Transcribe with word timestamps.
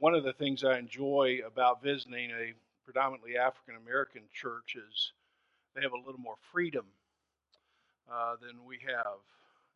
One 0.00 0.14
of 0.14 0.24
the 0.24 0.32
things 0.32 0.64
I 0.64 0.78
enjoy 0.78 1.40
about 1.46 1.82
visiting 1.82 2.30
a 2.30 2.52
predominantly 2.84 3.36
African 3.36 3.76
American 3.76 4.22
church 4.32 4.76
is 4.76 5.12
they 5.74 5.82
have 5.82 5.92
a 5.92 5.96
little 6.06 6.20
more 6.20 6.36
freedom 6.52 6.86
uh, 8.12 8.36
than 8.40 8.64
we 8.66 8.78
have. 8.86 9.18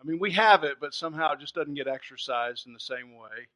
I 0.00 0.04
mean, 0.04 0.18
we 0.18 0.32
have 0.32 0.64
it, 0.64 0.78
but 0.80 0.94
somehow 0.94 1.32
it 1.32 1.40
just 1.40 1.54
doesn't 1.54 1.74
get 1.74 1.88
exercised 1.88 2.66
in 2.66 2.72
the 2.74 2.80
same 2.80 3.16
way. 3.16 3.48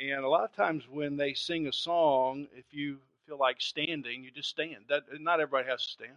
And 0.00 0.24
a 0.24 0.28
lot 0.28 0.44
of 0.44 0.54
times 0.54 0.84
when 0.90 1.16
they 1.16 1.34
sing 1.34 1.68
a 1.68 1.72
song, 1.72 2.48
if 2.56 2.64
you 2.72 2.98
feel 3.26 3.38
like 3.38 3.60
standing, 3.60 4.24
you 4.24 4.30
just 4.30 4.48
stand. 4.48 4.86
That 4.88 5.04
not 5.20 5.40
everybody 5.40 5.68
has 5.68 5.84
to 5.86 5.92
stand. 5.92 6.16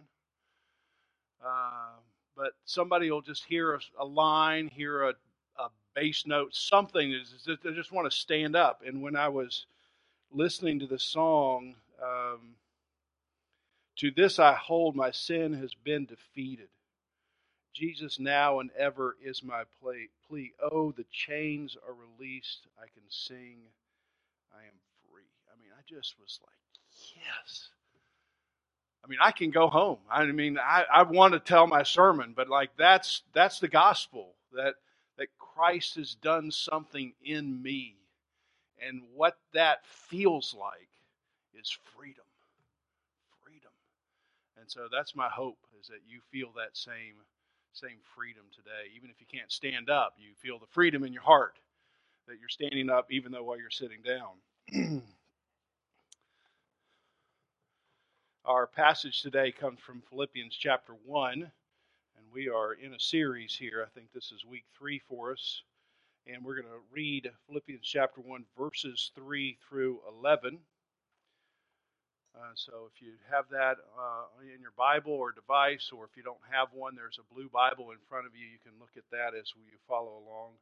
Uh, 1.44 1.98
but 2.36 2.52
somebody 2.64 3.10
will 3.10 3.22
just 3.22 3.44
hear 3.44 3.74
a, 3.74 3.80
a 4.00 4.04
line, 4.04 4.68
hear 4.68 5.04
a 5.08 5.14
bass 5.98 6.26
note, 6.26 6.54
something. 6.54 7.12
Is 7.12 7.46
they 7.46 7.72
just 7.72 7.92
want 7.92 8.10
to 8.10 8.16
stand 8.16 8.56
up. 8.56 8.82
And 8.86 9.02
when 9.02 9.16
I 9.16 9.28
was 9.28 9.66
listening 10.32 10.78
to 10.80 10.86
the 10.86 10.98
song, 10.98 11.74
um, 12.02 12.54
to 13.96 14.10
this 14.10 14.38
I 14.38 14.54
hold, 14.54 14.94
my 14.94 15.10
sin 15.10 15.54
has 15.54 15.74
been 15.74 16.06
defeated. 16.06 16.68
Jesus 17.74 18.18
now 18.18 18.60
and 18.60 18.70
ever 18.76 19.16
is 19.24 19.42
my 19.42 19.62
plea. 19.80 20.52
Oh, 20.60 20.92
the 20.92 21.04
chains 21.12 21.76
are 21.86 21.94
released. 21.94 22.66
I 22.78 22.86
can 22.86 23.04
sing. 23.08 23.58
I 24.52 24.62
am 24.62 24.74
free. 25.10 25.22
I 25.52 25.60
mean, 25.60 25.70
I 25.76 25.82
just 25.88 26.14
was 26.20 26.40
like, 26.42 27.16
yes. 27.16 27.68
I 29.04 29.08
mean, 29.08 29.20
I 29.22 29.30
can 29.30 29.50
go 29.50 29.68
home. 29.68 29.98
I 30.10 30.24
mean, 30.26 30.58
I, 30.58 30.84
I 30.92 31.02
want 31.04 31.34
to 31.34 31.40
tell 31.40 31.66
my 31.66 31.84
sermon, 31.84 32.34
but 32.36 32.48
like 32.48 32.70
that's 32.76 33.22
that's 33.32 33.60
the 33.60 33.68
gospel 33.68 34.34
that 34.52 34.74
that 35.18 35.36
Christ 35.38 35.96
has 35.96 36.14
done 36.14 36.50
something 36.50 37.12
in 37.22 37.60
me, 37.62 37.96
and 38.80 39.02
what 39.14 39.38
that 39.52 39.84
feels 39.86 40.54
like 40.58 40.88
is 41.54 41.76
freedom, 41.96 42.24
freedom. 43.44 43.70
And 44.60 44.70
so 44.70 44.88
that's 44.90 45.14
my 45.14 45.28
hope 45.28 45.58
is 45.80 45.88
that 45.88 46.00
you 46.06 46.20
feel 46.30 46.52
that 46.56 46.76
same 46.76 47.16
same 47.74 47.98
freedom 48.14 48.44
today. 48.54 48.90
Even 48.96 49.10
if 49.10 49.20
you 49.20 49.26
can't 49.30 49.52
stand 49.52 49.90
up, 49.90 50.14
you 50.18 50.30
feel 50.40 50.58
the 50.58 50.66
freedom 50.66 51.04
in 51.04 51.12
your 51.12 51.22
heart 51.22 51.58
that 52.26 52.38
you're 52.40 52.48
standing 52.48 52.90
up 52.90 53.06
even 53.10 53.30
though 53.32 53.44
while 53.44 53.58
you're 53.58 53.70
sitting 53.70 54.00
down. 54.02 55.02
Our 58.44 58.66
passage 58.66 59.22
today 59.22 59.52
comes 59.52 59.78
from 59.80 60.02
Philippians 60.08 60.54
chapter 60.54 60.94
1, 61.04 61.50
and 62.28 62.34
we 62.34 62.48
are 62.48 62.74
in 62.74 62.94
a 62.94 63.00
series 63.00 63.54
here. 63.54 63.84
I 63.84 63.88
think 63.94 64.12
this 64.12 64.32
is 64.32 64.44
week 64.44 64.64
3 64.78 65.00
for 65.08 65.32
us. 65.32 65.62
And 66.26 66.44
we're 66.44 66.60
going 66.60 66.68
to 66.68 66.84
read 66.92 67.30
Philippians 67.46 67.86
chapter 67.86 68.20
1, 68.20 68.44
verses 68.58 69.10
3 69.14 69.56
through 69.68 70.00
11. 70.20 70.58
Uh, 72.36 72.40
so 72.54 72.88
if 72.92 73.00
you 73.00 73.12
have 73.30 73.48
that 73.50 73.76
uh, 73.96 74.28
in 74.54 74.60
your 74.60 74.76
Bible 74.76 75.12
or 75.12 75.32
device, 75.32 75.90
or 75.92 76.04
if 76.04 76.16
you 76.16 76.22
don't 76.22 76.36
have 76.50 76.68
one, 76.72 76.94
there's 76.94 77.18
a 77.18 77.34
blue 77.34 77.48
Bible 77.48 77.90
in 77.92 77.98
front 78.08 78.26
of 78.26 78.32
you. 78.36 78.44
You 78.46 78.60
can 78.62 78.78
look 78.78 78.92
at 78.96 79.08
that 79.10 79.38
as 79.38 79.52
we 79.56 79.64
follow 79.88 80.20
along. 80.20 80.52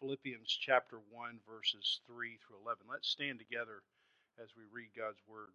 Philippians 0.00 0.48
chapter 0.48 0.98
1, 1.10 1.38
verses 1.48 2.00
3 2.06 2.38
through 2.40 2.56
11. 2.64 2.84
Let's 2.90 3.08
stand 3.08 3.38
together 3.38 3.82
as 4.42 4.48
we 4.56 4.64
read 4.72 4.90
God's 4.96 5.20
Word. 5.28 5.52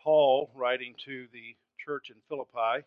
Paul, 0.00 0.50
writing 0.54 0.94
to 1.04 1.26
the 1.32 1.56
church 1.84 2.10
in 2.10 2.16
Philippi, 2.28 2.86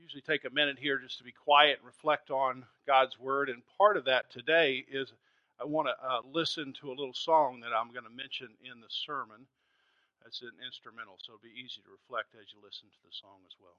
usually 0.00 0.22
take 0.22 0.44
a 0.44 0.50
minute 0.50 0.78
here 0.78 0.98
just 0.98 1.18
to 1.18 1.24
be 1.24 1.32
quiet 1.32 1.78
and 1.78 1.86
reflect 1.86 2.30
on 2.30 2.64
God's 2.86 3.18
Word. 3.18 3.48
And 3.48 3.62
part 3.76 3.96
of 3.96 4.04
that 4.06 4.30
today 4.30 4.84
is 4.90 5.12
I 5.60 5.64
want 5.64 5.88
to 5.88 5.94
uh, 6.00 6.20
listen 6.32 6.72
to 6.80 6.88
a 6.88 6.96
little 6.96 7.14
song 7.14 7.60
that 7.60 7.76
I'm 7.76 7.92
going 7.92 8.08
to 8.08 8.16
mention 8.16 8.48
in 8.64 8.80
the 8.80 8.88
sermon. 8.88 9.44
That's 10.24 10.40
an 10.42 10.56
instrumental, 10.64 11.16
so 11.20 11.32
it'll 11.32 11.44
be 11.44 11.56
easy 11.56 11.84
to 11.84 11.92
reflect 11.92 12.34
as 12.34 12.48
you 12.52 12.60
listen 12.64 12.88
to 12.88 13.02
the 13.04 13.12
song 13.12 13.44
as 13.44 13.56
well. 13.60 13.76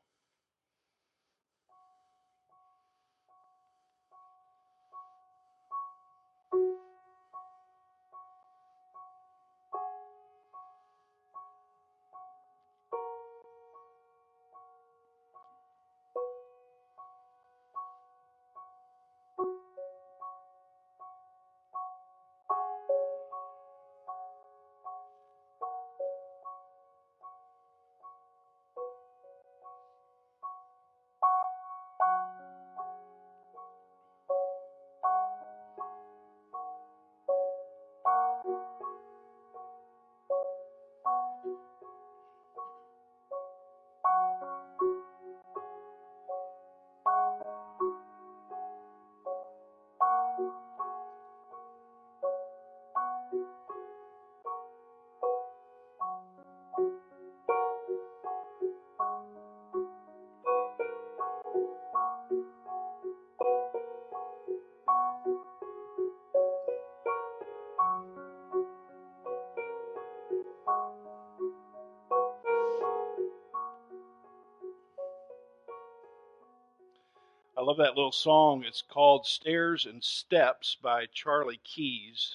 I 77.61 77.63
love 77.63 77.77
that 77.77 77.95
little 77.95 78.11
song. 78.11 78.63
It's 78.63 78.81
called 78.81 79.27
Stairs 79.27 79.85
and 79.85 80.03
Steps 80.03 80.75
by 80.81 81.05
Charlie 81.13 81.61
Keys. 81.63 82.33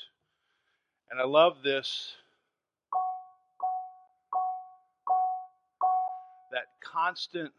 And 1.10 1.20
I 1.20 1.24
love 1.24 1.64
this 1.64 2.12
that 6.52 6.66
constant 6.80 7.50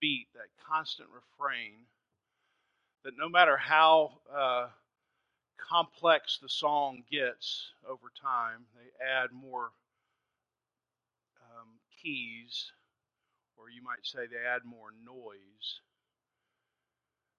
beat, 0.00 0.26
that 0.34 0.48
constant 0.68 1.08
refrain, 1.14 1.74
that 3.04 3.16
no 3.16 3.28
matter 3.28 3.56
how 3.56 4.14
uh, 4.36 4.66
complex 5.56 6.40
the 6.42 6.48
song 6.48 7.04
gets 7.08 7.68
over 7.88 8.10
time, 8.20 8.64
they 8.74 9.06
add 9.06 9.30
more 9.30 9.70
um, 11.44 11.68
keys, 12.02 12.72
or 13.56 13.70
you 13.70 13.84
might 13.84 14.04
say 14.04 14.26
they 14.26 14.44
add 14.52 14.64
more 14.64 14.90
noise 15.06 15.78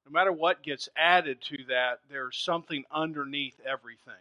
no 0.05 0.11
matter 0.11 0.31
what 0.31 0.63
gets 0.63 0.87
added 0.95 1.41
to 1.41 1.57
that, 1.69 1.99
there's 2.09 2.37
something 2.37 2.83
underneath 2.91 3.59
everything. 3.65 4.13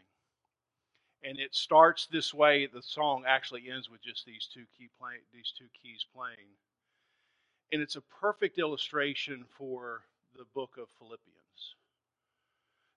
And 1.22 1.38
it 1.38 1.54
starts 1.54 2.06
this 2.06 2.32
way. 2.34 2.66
The 2.66 2.82
song 2.82 3.24
actually 3.26 3.70
ends 3.70 3.90
with 3.90 4.02
just 4.02 4.24
these 4.26 4.48
two 4.52 4.64
key 4.78 4.88
play, 4.98 5.14
these 5.32 5.52
two 5.56 5.68
keys 5.82 6.04
playing, 6.14 6.48
and 7.72 7.82
it's 7.82 7.96
a 7.96 8.02
perfect 8.02 8.58
illustration 8.58 9.44
for 9.58 10.02
the 10.36 10.44
book 10.54 10.76
of 10.78 10.88
Philippians. 10.98 11.74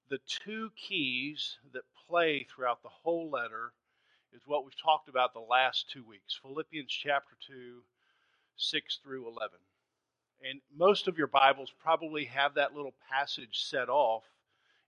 The 0.09 0.19
two 0.27 0.71
keys 0.75 1.57
that 1.73 1.83
play 2.07 2.45
throughout 2.49 2.83
the 2.83 2.89
whole 2.89 3.29
letter 3.29 3.73
is 4.33 4.41
what 4.45 4.63
we've 4.63 4.81
talked 4.81 5.09
about 5.09 5.33
the 5.33 5.39
last 5.39 5.89
two 5.89 6.03
weeks 6.03 6.39
Philippians 6.41 6.91
chapter 6.91 7.35
2, 7.47 7.81
6 8.55 8.99
through 9.03 9.27
11. 9.27 9.57
And 10.41 10.61
most 10.75 11.07
of 11.07 11.17
your 11.17 11.27
Bibles 11.27 11.73
probably 11.83 12.25
have 12.25 12.53
that 12.55 12.75
little 12.75 12.93
passage 13.09 13.63
set 13.63 13.89
off 13.89 14.23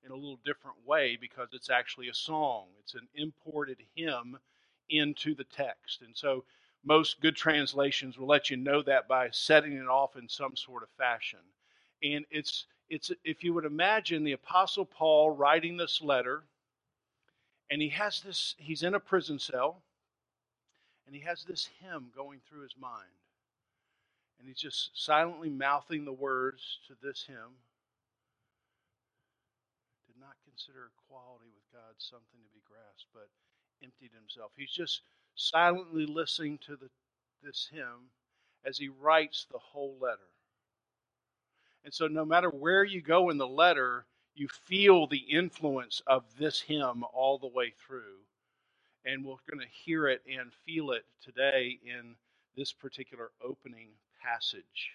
in 0.04 0.12
a 0.12 0.16
little 0.16 0.40
different 0.46 0.78
way 0.86 1.18
because 1.20 1.50
it's 1.54 1.70
actually 1.70 2.08
a 2.08 2.14
song. 2.14 2.68
It's 2.80 2.94
an 2.94 3.08
imported 3.16 3.78
hymn 3.96 4.38
into 4.90 5.36
the 5.36 5.44
text. 5.44 6.02
And 6.02 6.16
so 6.16 6.46
most 6.84 7.20
good 7.20 7.36
translations 7.36 8.18
will 8.18 8.28
let 8.28 8.50
you 8.50 8.58
know 8.58 8.82
that 8.84 9.08
by 9.08 9.30
setting 9.32 9.74
it 9.74 9.88
off 9.88 10.16
in 10.16 10.30
some 10.30 10.56
sort 10.56 10.84
of 10.84 10.90
fashion. 10.98 11.40
And 12.04 12.26
it's 12.30 12.66
it's 12.90 13.12
if 13.24 13.44
you 13.44 13.54
would 13.54 13.66
imagine 13.66 14.24
the 14.24 14.32
apostle 14.32 14.86
Paul 14.86 15.32
writing 15.32 15.78
this 15.78 16.02
letter 16.02 16.44
and 17.70 17.82
he 17.82 17.90
has 17.90 18.22
this 18.22 18.56
he's 18.58 18.84
in 18.84 18.96
a 18.96 19.00
prison 19.00 19.38
cell 19.38 19.84
and 21.06 21.16
he 21.16 21.22
has 21.22 21.44
this 21.44 21.70
hymn 21.82 22.12
going 22.16 22.40
through 22.48 22.64
his 22.64 22.76
mind 22.80 23.19
and 24.40 24.48
he's 24.48 24.60
just 24.60 24.92
silently 24.94 25.50
mouthing 25.50 26.06
the 26.06 26.14
words 26.14 26.80
to 26.88 26.94
this 27.04 27.26
hymn. 27.28 27.60
Did 30.08 30.20
not 30.20 30.36
consider 30.46 30.90
equality 30.96 31.52
with 31.54 31.72
God 31.74 31.96
something 31.98 32.40
to 32.42 32.54
be 32.54 32.62
grasped, 32.66 33.10
but 33.14 33.28
emptied 33.84 34.12
himself. 34.18 34.52
He's 34.56 34.72
just 34.72 35.02
silently 35.36 36.06
listening 36.06 36.58
to 36.66 36.76
the, 36.78 36.90
this 37.44 37.70
hymn 37.72 38.12
as 38.66 38.78
he 38.78 38.88
writes 38.88 39.46
the 39.52 39.60
whole 39.60 39.98
letter. 40.00 40.20
And 41.84 41.94
so, 41.94 42.08
no 42.08 42.26
matter 42.26 42.50
where 42.50 42.84
you 42.84 43.02
go 43.02 43.30
in 43.30 43.38
the 43.38 43.48
letter, 43.48 44.06
you 44.36 44.48
feel 44.48 45.08
the 45.08 45.18
influence 45.18 46.02
of 46.08 46.24
this 46.38 46.62
hymn 46.62 47.04
all 47.14 47.38
the 47.38 47.48
way 47.48 47.74
through. 47.86 48.20
And 49.06 49.24
we're 49.24 49.36
going 49.50 49.62
to 49.62 49.84
hear 49.86 50.08
it 50.08 50.22
and 50.30 50.52
feel 50.66 50.92
it 50.92 51.06
today 51.24 51.80
in 51.86 52.16
this 52.56 52.74
particular 52.74 53.32
opening 53.42 53.90
passage. 54.24 54.92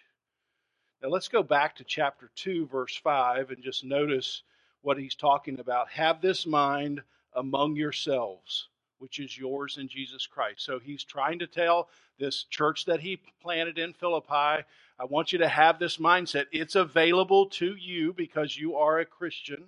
Now 1.03 1.09
let's 1.09 1.29
go 1.29 1.43
back 1.43 1.77
to 1.77 1.85
chapter 1.85 2.31
2, 2.37 2.67
verse 2.67 2.97
5, 2.97 3.51
and 3.51 3.63
just 3.63 3.85
notice 3.85 4.43
what 4.83 4.99
he's 4.99 5.15
talking 5.15 5.61
about. 5.61 5.91
Have 5.91 6.21
this 6.21 6.47
mind 6.47 7.03
among 7.35 7.77
yourselves, 7.77 8.69
which 8.99 9.19
is 9.19 9.37
yours 9.37 9.77
in 9.79 9.89
Jesus 9.89 10.27
Christ. 10.27 10.65
So 10.65 10.79
he's 10.79 11.05
trying 11.05 11.41
to 11.41 11.47
tell 11.47 11.89
this 12.19 12.45
church 12.45 12.85
that 12.87 13.01
he 13.01 13.21
planted 13.43 13.79
in 13.79 13.93
Philippi, 13.93 14.65
I 14.99 15.05
want 15.07 15.33
you 15.33 15.39
to 15.41 15.49
have 15.49 15.79
this 15.79 15.97
mindset. 15.97 16.47
It's 16.53 16.77
available 16.77 17.47
to 17.47 17.75
you 17.75 18.13
because 18.13 18.57
you 18.57 18.77
are 18.77 19.01
a 19.01 19.05
Christian. 19.05 19.65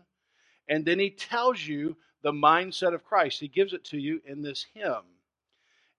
And 0.69 0.85
then 0.85 0.99
he 0.99 1.11
tells 1.11 1.67
you 1.67 1.97
the 2.23 2.33
mindset 2.33 2.95
of 2.95 3.05
Christ. 3.05 3.41
He 3.41 3.49
gives 3.49 3.73
it 3.73 3.85
to 3.87 3.99
you 3.99 4.21
in 4.25 4.43
this 4.43 4.67
hymn. 4.75 5.03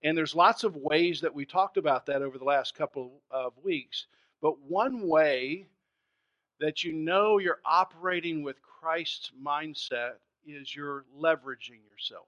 And 0.07 0.18
there's 0.18 0.36
lots 0.36 0.63
of 0.63 0.77
ways 0.77 1.19
that 1.19 1.36
we 1.36 1.45
talked 1.45 1.75
about 1.75 2.06
that 2.06 2.21
over 2.21 2.38
the 2.38 2.45
last 2.45 2.75
couple 2.75 3.12
of 3.30 3.51
weeks. 3.62 4.07
But 4.42 4.57
one 4.62 5.06
way 5.06 5.68
that 6.62 6.81
you 6.81 6.94
know 6.94 7.39
you're 7.39 7.59
operating 7.65 8.42
with 8.42 8.56
Christ's 8.62 9.31
mindset 9.44 10.13
is 10.45 10.74
you're 10.74 11.04
leveraging 11.19 11.81
yourself. 11.92 12.27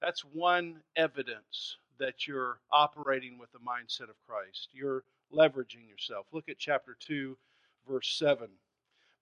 That's 0.00 0.20
one 0.20 0.82
evidence 0.94 1.78
that 1.98 2.28
you're 2.28 2.60
operating 2.70 3.36
with 3.36 3.50
the 3.50 3.58
mindset 3.58 4.08
of 4.08 4.14
Christ. 4.24 4.68
You're 4.72 5.02
leveraging 5.34 5.88
yourself. 5.88 6.26
Look 6.30 6.48
at 6.48 6.56
chapter 6.56 6.96
2, 7.00 7.36
verse 7.90 8.14
7. 8.16 8.46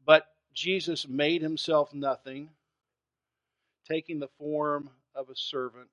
But 0.04 0.26
Jesus 0.52 1.08
made 1.08 1.40
himself 1.40 1.94
nothing, 1.94 2.50
taking 3.88 4.18
the 4.18 4.28
form 4.38 4.90
of 5.14 5.30
a 5.30 5.34
servant 5.34 5.88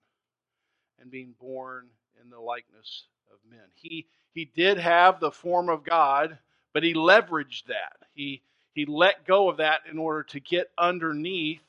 and 0.99 1.11
being 1.11 1.33
born 1.39 1.87
in 2.21 2.29
the 2.29 2.39
likeness 2.39 3.03
of 3.31 3.37
men. 3.49 3.65
He 3.75 4.07
he 4.33 4.45
did 4.45 4.77
have 4.77 5.19
the 5.19 5.31
form 5.31 5.69
of 5.69 5.83
God, 5.83 6.37
but 6.73 6.83
he 6.83 6.93
leveraged 6.93 7.65
that. 7.67 7.97
He 8.13 8.41
he 8.73 8.85
let 8.85 9.25
go 9.25 9.49
of 9.49 9.57
that 9.57 9.81
in 9.89 9.97
order 9.97 10.23
to 10.23 10.39
get 10.39 10.69
underneath 10.77 11.61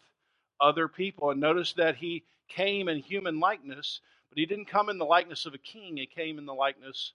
other 0.60 0.88
people. 0.88 1.30
And 1.30 1.40
notice 1.40 1.72
that 1.74 1.96
he 1.96 2.24
came 2.48 2.88
in 2.88 2.98
human 2.98 3.40
likeness, 3.40 4.00
but 4.28 4.38
he 4.38 4.46
didn't 4.46 4.66
come 4.66 4.88
in 4.88 4.98
the 4.98 5.04
likeness 5.04 5.46
of 5.46 5.54
a 5.54 5.58
king. 5.58 5.96
He 5.96 6.06
came 6.06 6.38
in 6.38 6.46
the 6.46 6.54
likeness 6.54 7.12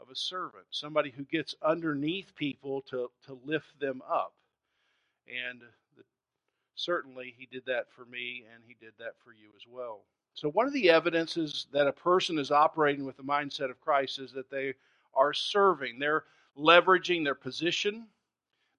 of 0.00 0.10
a 0.10 0.16
servant, 0.16 0.64
somebody 0.70 1.10
who 1.10 1.24
gets 1.24 1.54
underneath 1.62 2.34
people 2.34 2.82
to, 2.90 3.10
to 3.26 3.38
lift 3.44 3.78
them 3.80 4.02
up. 4.10 4.32
And 5.28 5.60
the, 5.96 6.04
certainly 6.74 7.34
he 7.36 7.46
did 7.46 7.64
that 7.66 7.86
for 7.94 8.04
me, 8.04 8.44
and 8.52 8.62
he 8.66 8.76
did 8.80 8.92
that 8.98 9.14
for 9.24 9.32
you 9.32 9.50
as 9.56 9.62
well. 9.68 10.00
So, 10.34 10.48
one 10.50 10.66
of 10.66 10.72
the 10.72 10.90
evidences 10.90 11.66
that 11.72 11.86
a 11.86 11.92
person 11.92 12.38
is 12.38 12.50
operating 12.50 13.04
with 13.04 13.16
the 13.16 13.22
mindset 13.22 13.70
of 13.70 13.80
Christ 13.80 14.18
is 14.18 14.32
that 14.32 14.50
they 14.50 14.74
are 15.14 15.32
serving. 15.32 15.98
They're 15.98 16.24
leveraging 16.56 17.24
their 17.24 17.34
position, 17.34 18.06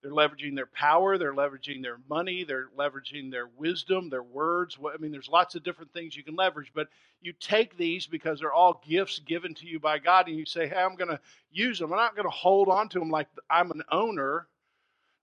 they're 0.02 0.12
leveraging 0.12 0.56
their 0.56 0.68
power, 0.68 1.18
they're 1.18 1.34
leveraging 1.34 1.84
their 1.84 2.00
money, 2.10 2.44
they're 2.44 2.70
leveraging 2.78 3.30
their 3.30 3.48
wisdom, 3.48 4.10
their 4.10 4.24
words. 4.24 4.78
I 4.82 4.98
mean, 4.98 5.12
there's 5.12 5.30
lots 5.30 5.56
of 5.56 5.64
different 5.64 5.94
things 5.94 6.16
you 6.16 6.24
can 6.24 6.36
leverage, 6.36 6.72
but 6.74 6.88
you 7.22 7.34
take 7.34 7.78
these 7.78 8.08
because 8.08 8.40
they're 8.40 8.54
all 8.54 8.82
gifts 8.88 9.20
given 9.20 9.54
to 9.56 9.68
you 9.68 9.80
by 9.80 10.00
God, 10.00 10.28
and 10.28 10.38
you 10.38 10.46
say, 10.46 10.68
Hey, 10.68 10.78
I'm 10.78 10.96
going 10.96 11.12
to 11.12 11.20
use 11.52 11.78
them. 11.80 11.92
I'm 11.92 12.00
not 12.00 12.16
going 12.16 12.26
to 12.26 12.32
hold 12.32 12.70
on 12.70 12.90
to 12.90 13.00
them 13.00 13.10
like 13.10 13.28
I'm 13.50 13.72
an 13.72 13.84
owner. 13.92 14.48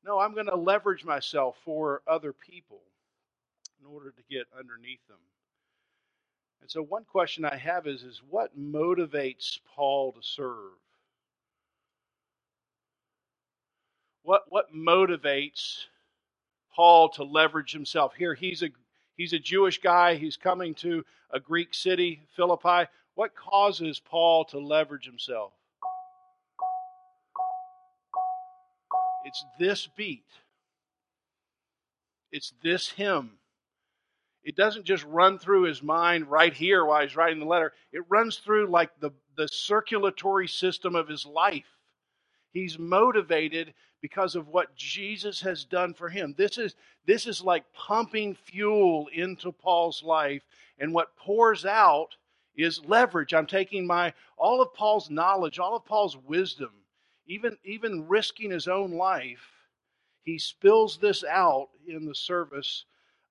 No, 0.04 0.20
I'm 0.20 0.34
going 0.34 0.46
to 0.46 0.56
leverage 0.56 1.04
myself 1.04 1.56
for 1.64 2.02
other 2.06 2.32
people 2.32 2.80
in 3.80 3.86
order 3.86 4.10
to 4.10 4.22
get 4.30 4.46
underneath 4.56 5.06
them. 5.08 5.18
And 6.60 6.70
so 6.70 6.82
one 6.82 7.04
question 7.04 7.44
I 7.44 7.56
have 7.56 7.86
is, 7.86 8.02
is 8.02 8.20
what 8.28 8.58
motivates 8.58 9.58
Paul 9.74 10.12
to 10.12 10.22
serve? 10.22 10.72
What, 14.22 14.42
what 14.50 14.74
motivates 14.74 15.84
Paul 16.74 17.08
to 17.10 17.24
leverage 17.24 17.72
himself? 17.72 18.12
Here, 18.14 18.34
he's 18.34 18.62
a, 18.62 18.68
he's 19.16 19.32
a 19.32 19.38
Jewish 19.38 19.80
guy. 19.80 20.16
He's 20.16 20.36
coming 20.36 20.74
to 20.76 21.04
a 21.30 21.40
Greek 21.40 21.72
city, 21.72 22.20
Philippi. 22.36 22.90
What 23.14 23.34
causes 23.34 24.00
Paul 24.00 24.44
to 24.46 24.58
leverage 24.58 25.06
himself? 25.06 25.52
It's 29.24 29.44
this 29.58 29.88
beat. 29.96 30.24
It's 32.30 32.52
this 32.62 32.90
hymn 32.90 33.38
it 34.48 34.56
doesn't 34.56 34.86
just 34.86 35.04
run 35.04 35.38
through 35.38 35.64
his 35.64 35.82
mind 35.82 36.30
right 36.30 36.54
here 36.54 36.82
while 36.82 37.02
he's 37.02 37.14
writing 37.14 37.38
the 37.38 37.44
letter. 37.44 37.74
It 37.92 38.02
runs 38.08 38.38
through 38.38 38.70
like 38.70 38.88
the, 38.98 39.10
the 39.36 39.46
circulatory 39.46 40.48
system 40.48 40.94
of 40.96 41.06
his 41.06 41.26
life. 41.26 41.68
He's 42.54 42.78
motivated 42.78 43.74
because 44.00 44.36
of 44.36 44.48
what 44.48 44.74
Jesus 44.74 45.42
has 45.42 45.66
done 45.66 45.92
for 45.92 46.08
him. 46.08 46.34
This 46.38 46.56
is, 46.56 46.76
this 47.04 47.26
is 47.26 47.42
like 47.42 47.70
pumping 47.74 48.34
fuel 48.34 49.08
into 49.12 49.52
Paul's 49.52 50.02
life, 50.02 50.44
and 50.78 50.94
what 50.94 51.14
pours 51.18 51.66
out 51.66 52.16
is 52.56 52.82
leverage. 52.86 53.34
I'm 53.34 53.46
taking 53.46 53.86
my 53.86 54.14
all 54.38 54.62
of 54.62 54.72
Paul's 54.72 55.10
knowledge, 55.10 55.58
all 55.58 55.76
of 55.76 55.84
Paul's 55.84 56.16
wisdom, 56.26 56.70
even, 57.26 57.58
even 57.66 58.08
risking 58.08 58.50
his 58.50 58.66
own 58.66 58.92
life, 58.92 59.46
he 60.22 60.38
spills 60.38 60.96
this 60.96 61.22
out 61.22 61.68
in 61.86 62.06
the 62.06 62.14
service 62.14 62.86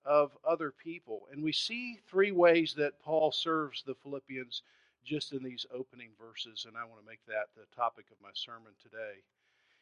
of 0.08 0.32
other 0.48 0.72
people. 0.72 1.28
And 1.32 1.44
we 1.44 1.52
see 1.52 2.00
three 2.10 2.32
ways 2.32 2.74
that 2.78 3.00
Paul 3.02 3.32
serves 3.32 3.84
the 3.86 3.96
Philippians 3.96 4.64
just 5.06 5.34
in 5.34 5.44
these 5.44 5.66
opening 5.74 6.10
verses, 6.20 6.66
and 6.68 6.76
I 6.76 6.84
want 6.84 7.02
to 7.02 7.08
make 7.08 7.26
that 7.28 7.48
the 7.56 7.66
topic 7.76 8.06
of 8.12 8.18
my 8.22 8.32
sermon 8.34 8.74
today. 8.82 9.22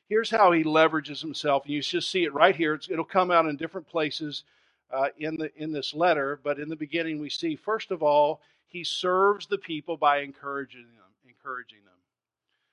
Here's 0.08 0.30
how 0.30 0.52
he 0.52 0.64
leverages 0.64 1.22
himself, 1.22 1.66
and 1.66 1.74
you 1.74 1.82
just 1.82 2.12
see 2.12 2.24
it 2.24 2.34
right 2.34 2.56
here. 2.56 2.76
It's, 2.76 2.90
it'll 2.90 3.06
come 3.06 3.32
out 3.32 3.48
in 3.48 3.56
different 3.56 3.88
places 3.88 4.44
uh, 4.92 5.08
in 5.18 5.38
the 5.38 5.52
in 5.56 5.72
this 5.72 5.96
letter, 5.96 6.40
but 6.44 6.60
in 6.60 6.70
the 6.70 6.76
beginning 6.76 7.20
we 7.20 7.30
see 7.30 7.56
first 7.56 7.90
of 7.90 8.04
all 8.04 8.42
he 8.68 8.84
serves 8.84 9.48
the 9.48 9.58
people 9.58 9.98
by 9.98 10.20
encouraging 10.20 10.86
them, 10.94 11.12
encouraging 11.28 11.80
them. 11.86 11.94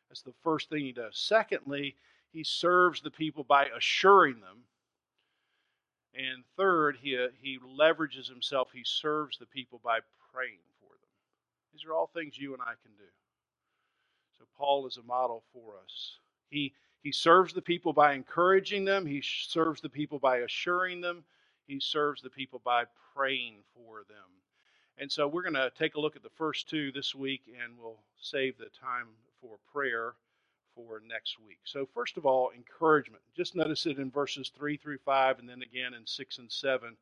That's 0.09 0.23
the 0.23 0.35
first 0.44 0.68
thing 0.68 0.85
he 0.85 0.92
does. 0.92 1.16
Secondly, 1.16 1.97
he 2.32 2.44
serves 2.44 3.00
the 3.00 3.11
people 3.11 3.44
by 3.44 3.66
assuring 3.75 4.40
them 4.40 4.64
and 6.14 6.45
third, 6.57 6.99
he, 7.02 7.16
uh, 7.16 7.28
he 7.40 7.59
leverages 7.61 8.28
himself, 8.28 8.71
he 8.73 8.85
serves 8.85 9.38
the 9.38 9.47
people 9.47 9.81
by 9.85 10.00
praying 10.33 10.59
for 10.81 10.90
them. 10.90 11.11
These 11.73 11.85
are 11.87 11.95
all 11.95 12.09
things 12.14 12.38
you 12.38 12.54
and 12.54 12.62
I 12.62 12.75
can 12.83 12.92
do. 12.99 13.04
So 14.38 14.45
Paul 14.59 14.87
is 14.87 14.99
a 14.99 15.02
model 15.02 15.45
for 15.52 15.75
us. 15.85 16.19
He, 16.50 16.75
He 17.02 17.12
serves 17.12 17.54
the 17.54 17.62
people 17.62 17.92
by 17.92 18.14
encouraging 18.14 18.85
them, 18.85 19.07
he 19.07 19.23
serves 19.23 19.81
the 19.81 19.90
people 19.90 20.19
by 20.19 20.38
assuring 20.38 21.00
them, 21.00 21.25
he 21.66 21.81
serves 21.81 22.23
the 22.23 22.31
people 22.31 22.61
by 22.64 22.85
praying 23.14 23.57
for 23.75 24.04
them. 24.09 24.16
And 24.99 25.11
so 25.12 25.28
we're 25.28 25.42
going 25.42 25.54
to 25.54 25.73
take 25.78 25.97
a 25.97 26.00
look 26.00 26.16
at 26.16 26.23
the 26.23 26.31
first 26.31 26.69
two 26.69 26.92
this 26.92 27.14
week, 27.14 27.42
and 27.62 27.75
we'll 27.78 27.99
save 28.21 28.59
the 28.59 28.71
time 28.81 29.09
for 29.40 29.59
prayer 29.73 30.14
for 30.75 31.00
next 31.07 31.37
week. 31.47 31.59
So, 31.64 31.87
first 31.95 32.17
of 32.17 32.26
all, 32.26 32.50
encouragement. 32.55 33.23
Just 33.37 33.55
notice 33.55 33.87
it 33.87 33.99
in 33.99 34.11
verses 34.11 34.50
3 34.57 34.76
through 34.76 34.99
5, 34.99 35.38
and 35.38 35.49
then 35.49 35.62
again 35.62 35.95
in 35.95 36.07
6 36.07 36.38
and 36.38 36.50
7. 36.50 36.97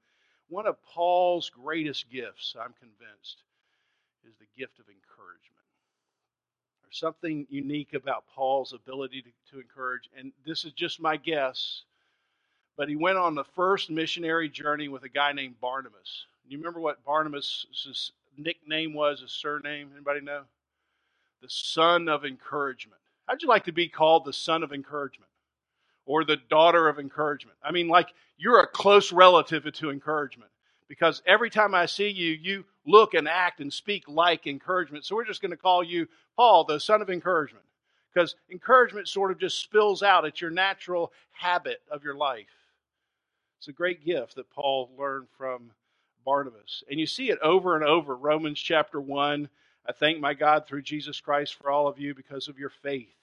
One 0.48 0.66
of 0.66 0.82
Paul's 0.82 1.50
greatest 1.50 2.10
gifts, 2.10 2.56
I'm 2.58 2.74
convinced, 2.78 3.42
is 4.26 4.34
the 4.38 4.46
gift 4.58 4.78
of 4.80 4.86
encouragement. 4.88 5.60
There's 6.82 6.98
something 6.98 7.46
unique 7.50 7.94
about 7.94 8.24
Paul's 8.34 8.72
ability 8.72 9.22
to, 9.22 9.30
to 9.52 9.60
encourage, 9.60 10.10
and 10.16 10.32
this 10.44 10.64
is 10.64 10.72
just 10.72 11.00
my 11.00 11.16
guess, 11.16 11.82
but 12.76 12.88
he 12.88 12.96
went 12.96 13.18
on 13.18 13.34
the 13.34 13.44
first 13.44 13.90
missionary 13.90 14.48
journey 14.48 14.88
with 14.88 15.04
a 15.04 15.08
guy 15.08 15.32
named 15.32 15.60
Barnabas. 15.60 16.24
You 16.48 16.58
remember 16.58 16.80
what 16.80 17.04
Barnabas' 17.04 18.10
nickname 18.36 18.92
was, 18.94 19.20
his 19.20 19.30
surname? 19.30 19.90
Anybody 19.94 20.20
know? 20.20 20.42
The 21.42 21.48
son 21.48 22.08
of 22.08 22.24
encouragement. 22.24 23.00
How'd 23.30 23.42
you 23.42 23.48
like 23.48 23.66
to 23.66 23.72
be 23.72 23.86
called 23.86 24.24
the 24.24 24.32
son 24.32 24.64
of 24.64 24.72
encouragement 24.72 25.30
or 26.04 26.24
the 26.24 26.36
daughter 26.36 26.88
of 26.88 26.98
encouragement? 26.98 27.56
I 27.62 27.70
mean, 27.70 27.86
like 27.86 28.08
you're 28.36 28.58
a 28.58 28.66
close 28.66 29.12
relative 29.12 29.72
to 29.72 29.90
encouragement 29.90 30.50
because 30.88 31.22
every 31.24 31.48
time 31.48 31.72
I 31.72 31.86
see 31.86 32.08
you, 32.08 32.32
you 32.32 32.64
look 32.84 33.14
and 33.14 33.28
act 33.28 33.60
and 33.60 33.72
speak 33.72 34.08
like 34.08 34.48
encouragement. 34.48 35.04
So 35.04 35.14
we're 35.14 35.26
just 35.26 35.40
going 35.42 35.52
to 35.52 35.56
call 35.56 35.84
you 35.84 36.08
Paul, 36.34 36.64
the 36.64 36.80
son 36.80 37.02
of 37.02 37.08
encouragement, 37.08 37.64
because 38.12 38.34
encouragement 38.50 39.06
sort 39.06 39.30
of 39.30 39.38
just 39.38 39.60
spills 39.60 40.02
out. 40.02 40.24
It's 40.24 40.40
your 40.40 40.50
natural 40.50 41.12
habit 41.30 41.82
of 41.88 42.02
your 42.02 42.16
life. 42.16 42.48
It's 43.58 43.68
a 43.68 43.72
great 43.72 44.04
gift 44.04 44.34
that 44.34 44.50
Paul 44.50 44.90
learned 44.98 45.28
from 45.38 45.70
Barnabas. 46.24 46.82
And 46.90 46.98
you 46.98 47.06
see 47.06 47.30
it 47.30 47.38
over 47.44 47.76
and 47.76 47.84
over. 47.84 48.16
Romans 48.16 48.58
chapter 48.58 49.00
1. 49.00 49.48
I 49.86 49.92
thank 49.92 50.18
my 50.18 50.34
God 50.34 50.66
through 50.66 50.82
Jesus 50.82 51.20
Christ 51.20 51.54
for 51.54 51.70
all 51.70 51.86
of 51.86 52.00
you 52.00 52.12
because 52.12 52.48
of 52.48 52.58
your 52.58 52.70
faith. 52.82 53.14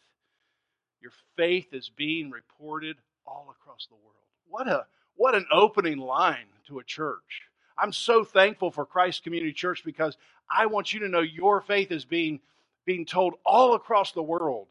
Your 1.01 1.11
faith 1.35 1.73
is 1.73 1.89
being 1.89 2.29
reported 2.31 2.97
all 3.25 3.47
across 3.51 3.87
the 3.87 3.95
world. 3.95 4.15
What 4.49 4.67
a 4.67 4.85
what 5.15 5.35
an 5.35 5.45
opening 5.51 5.97
line 5.97 6.47
to 6.67 6.79
a 6.79 6.83
church. 6.83 7.43
I'm 7.77 7.91
so 7.93 8.23
thankful 8.23 8.71
for 8.71 8.85
Christ 8.85 9.23
Community 9.23 9.53
Church 9.53 9.83
because 9.83 10.17
I 10.49 10.67
want 10.67 10.93
you 10.93 11.01
to 11.01 11.09
know 11.09 11.21
your 11.21 11.61
faith 11.61 11.91
is 11.91 12.05
being 12.05 12.39
being 12.85 13.05
told 13.05 13.35
all 13.45 13.73
across 13.73 14.11
the 14.11 14.23
world. 14.23 14.67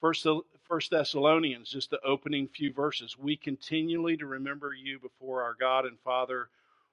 First, 0.00 0.26
First 0.68 0.90
Thessalonians, 0.90 1.70
just 1.70 1.90
the 1.90 2.00
opening 2.04 2.48
few 2.48 2.72
verses. 2.72 3.16
We 3.18 3.36
continually 3.36 4.16
to 4.18 4.26
remember 4.26 4.72
you 4.74 4.98
before 4.98 5.42
our 5.42 5.54
God 5.58 5.86
and 5.86 5.98
Father. 6.00 6.48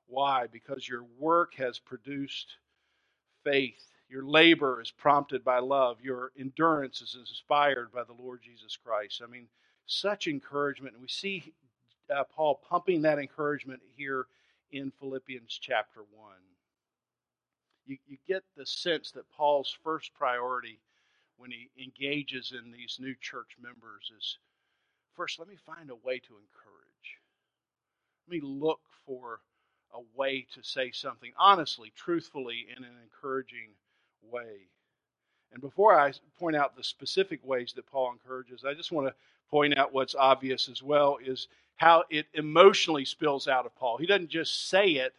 Why? 0.07 0.47
Because 0.47 0.87
your 0.87 1.03
work 1.19 1.55
has 1.55 1.79
produced 1.79 2.57
faith 3.43 3.92
your 4.13 4.23
labor 4.23 4.79
is 4.79 4.91
prompted 4.91 5.43
by 5.43 5.57
love. 5.57 5.97
Your 5.99 6.31
endurance 6.39 7.01
is 7.01 7.17
inspired 7.19 7.91
by 7.91 8.03
the 8.03 8.13
Lord 8.13 8.41
Jesus 8.43 8.77
Christ. 8.77 9.23
I 9.23 9.27
mean, 9.27 9.47
such 9.87 10.27
encouragement. 10.27 10.93
And 10.93 11.01
we 11.01 11.07
see 11.07 11.51
uh, 12.15 12.23
Paul 12.25 12.61
pumping 12.69 13.01
that 13.01 13.17
encouragement 13.17 13.81
here 13.97 14.27
in 14.71 14.91
Philippians 14.99 15.57
chapter 15.59 16.01
1. 16.11 16.33
You, 17.87 17.97
you 18.05 18.17
get 18.27 18.43
the 18.55 18.67
sense 18.67 19.09
that 19.13 19.31
Paul's 19.35 19.75
first 19.83 20.13
priority 20.13 20.79
when 21.37 21.49
he 21.49 21.71
engages 21.83 22.53
in 22.53 22.71
these 22.71 22.97
new 22.99 23.15
church 23.19 23.57
members 23.59 24.11
is 24.15 24.37
first, 25.15 25.39
let 25.39 25.47
me 25.47 25.57
find 25.65 25.89
a 25.89 25.95
way 25.95 26.19
to 26.19 26.35
encourage. 26.35 27.17
Let 28.27 28.35
me 28.35 28.41
look 28.43 28.81
for 29.07 29.39
a 29.91 30.01
way 30.15 30.45
to 30.53 30.61
say 30.61 30.91
something 30.91 31.31
honestly, 31.35 31.91
truthfully, 31.95 32.67
in 32.69 32.83
an 32.83 32.93
encouraging 33.03 33.69
way. 34.31 34.67
And 35.51 35.61
before 35.61 35.97
I 35.97 36.13
point 36.39 36.55
out 36.55 36.75
the 36.75 36.83
specific 36.83 37.45
ways 37.45 37.73
that 37.75 37.85
Paul 37.85 38.11
encourages, 38.11 38.65
I 38.65 38.73
just 38.73 38.91
want 38.91 39.07
to 39.07 39.13
point 39.49 39.77
out 39.77 39.93
what's 39.93 40.15
obvious 40.15 40.67
as 40.67 40.81
well 40.81 41.17
is 41.23 41.47
how 41.75 42.03
it 42.09 42.25
emotionally 42.33 43.05
spills 43.05 43.47
out 43.47 43.65
of 43.65 43.75
Paul. 43.75 43.97
He 43.97 44.05
doesn't 44.05 44.29
just 44.29 44.69
say 44.69 44.87
it, 44.91 45.13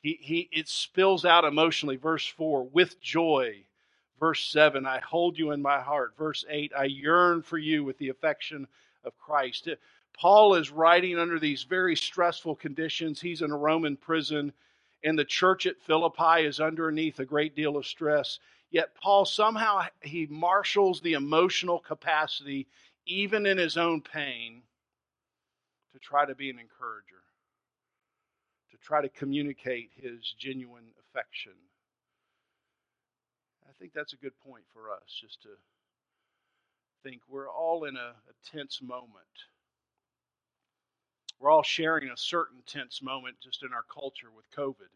he, 0.00 0.18
he 0.20 0.48
it 0.52 0.68
spills 0.68 1.24
out 1.24 1.44
emotionally. 1.44 1.96
Verse 1.96 2.26
4, 2.26 2.64
with 2.64 3.00
joy. 3.00 3.64
Verse 4.18 4.44
7, 4.46 4.84
I 4.84 4.98
hold 4.98 5.38
you 5.38 5.52
in 5.52 5.62
my 5.62 5.80
heart. 5.80 6.14
Verse 6.18 6.44
8, 6.48 6.72
I 6.76 6.84
yearn 6.84 7.42
for 7.42 7.58
you 7.58 7.84
with 7.84 7.98
the 7.98 8.08
affection 8.08 8.66
of 9.04 9.16
Christ. 9.16 9.68
Paul 10.12 10.56
is 10.56 10.72
writing 10.72 11.18
under 11.18 11.38
these 11.38 11.62
very 11.62 11.94
stressful 11.94 12.56
conditions. 12.56 13.20
He's 13.20 13.42
in 13.42 13.52
a 13.52 13.56
Roman 13.56 13.96
prison 13.96 14.52
and 15.04 15.18
the 15.18 15.24
church 15.24 15.66
at 15.66 15.80
Philippi 15.86 16.44
is 16.44 16.60
underneath 16.60 17.18
a 17.20 17.24
great 17.24 17.54
deal 17.54 17.76
of 17.76 17.86
stress. 17.86 18.38
Yet 18.70 18.94
Paul 18.94 19.24
somehow 19.24 19.86
he 20.02 20.26
marshals 20.26 21.00
the 21.00 21.14
emotional 21.14 21.78
capacity, 21.78 22.66
even 23.06 23.46
in 23.46 23.56
his 23.58 23.76
own 23.76 24.02
pain, 24.02 24.62
to 25.92 25.98
try 25.98 26.26
to 26.26 26.34
be 26.34 26.50
an 26.50 26.58
encourager, 26.58 27.22
to 28.70 28.76
try 28.78 29.00
to 29.00 29.08
communicate 29.08 29.90
his 29.94 30.34
genuine 30.38 30.92
affection. 31.00 31.54
I 33.66 33.72
think 33.78 33.92
that's 33.94 34.12
a 34.12 34.16
good 34.16 34.38
point 34.40 34.64
for 34.72 34.90
us, 34.90 35.18
just 35.20 35.42
to 35.42 35.48
think 37.02 37.22
we're 37.28 37.48
all 37.48 37.84
in 37.84 37.96
a, 37.96 38.14
a 38.28 38.50
tense 38.50 38.82
moment 38.82 39.24
we're 41.40 41.50
all 41.50 41.62
sharing 41.62 42.10
a 42.10 42.16
certain 42.16 42.58
tense 42.66 43.02
moment 43.02 43.36
just 43.42 43.62
in 43.62 43.72
our 43.72 43.84
culture 43.92 44.28
with 44.34 44.50
COVID. 44.56 44.88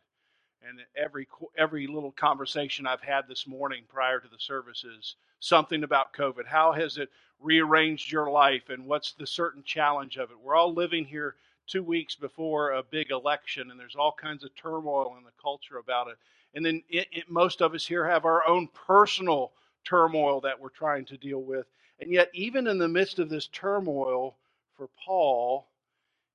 And 0.69 0.81
every 0.97 1.27
every 1.59 1.87
little 1.87 2.13
conversation 2.13 2.87
I've 2.87 3.01
had 3.01 3.27
this 3.29 3.47
morning 3.47 3.85
prior 3.89 4.21
to 4.21 4.29
the 4.29 4.39
service 4.39 4.85
is 4.85 5.17
something 5.41 5.83
about 5.83 6.15
COVID. 6.15 6.47
How 6.47 6.73
has 6.73 6.99
it 6.99 7.11
rearranged 7.41 8.13
your 8.13 8.31
life, 8.31 8.69
and 8.69 8.87
what's 8.87 9.13
the 9.13 9.27
certain 9.27 9.65
challenge 9.65 10.17
of 10.19 10.31
it? 10.31 10.39
We're 10.41 10.55
all 10.55 10.73
living 10.73 11.05
here 11.05 11.35
two 11.67 11.83
weeks 11.83 12.15
before 12.15 12.73
a 12.73 12.83
big 12.83 13.11
election, 13.11 13.71
and 13.71 13.79
there's 13.81 13.97
all 13.97 14.13
kinds 14.13 14.45
of 14.45 14.55
turmoil 14.55 15.17
in 15.19 15.25
the 15.25 15.31
culture 15.41 15.79
about 15.79 16.09
it. 16.09 16.17
And 16.55 16.65
then 16.65 16.83
it, 16.89 17.09
it, 17.11 17.31
most 17.31 17.61
of 17.61 17.75
us 17.75 17.87
here 17.87 18.07
have 18.07 18.25
our 18.25 18.47
own 18.47 18.69
personal 18.69 19.53
turmoil 19.85 20.41
that 20.43 20.61
we're 20.61 20.69
trying 20.69 21.05
to 21.07 21.17
deal 21.17 21.43
with. 21.43 21.67
And 21.99 22.13
yet, 22.13 22.31
even 22.35 22.67
in 22.69 22.79
the 22.79 22.89
midst 22.89 23.19
of 23.19 23.29
this 23.29 23.49
turmoil, 23.49 24.37
for 24.77 24.89
Paul, 25.05 25.67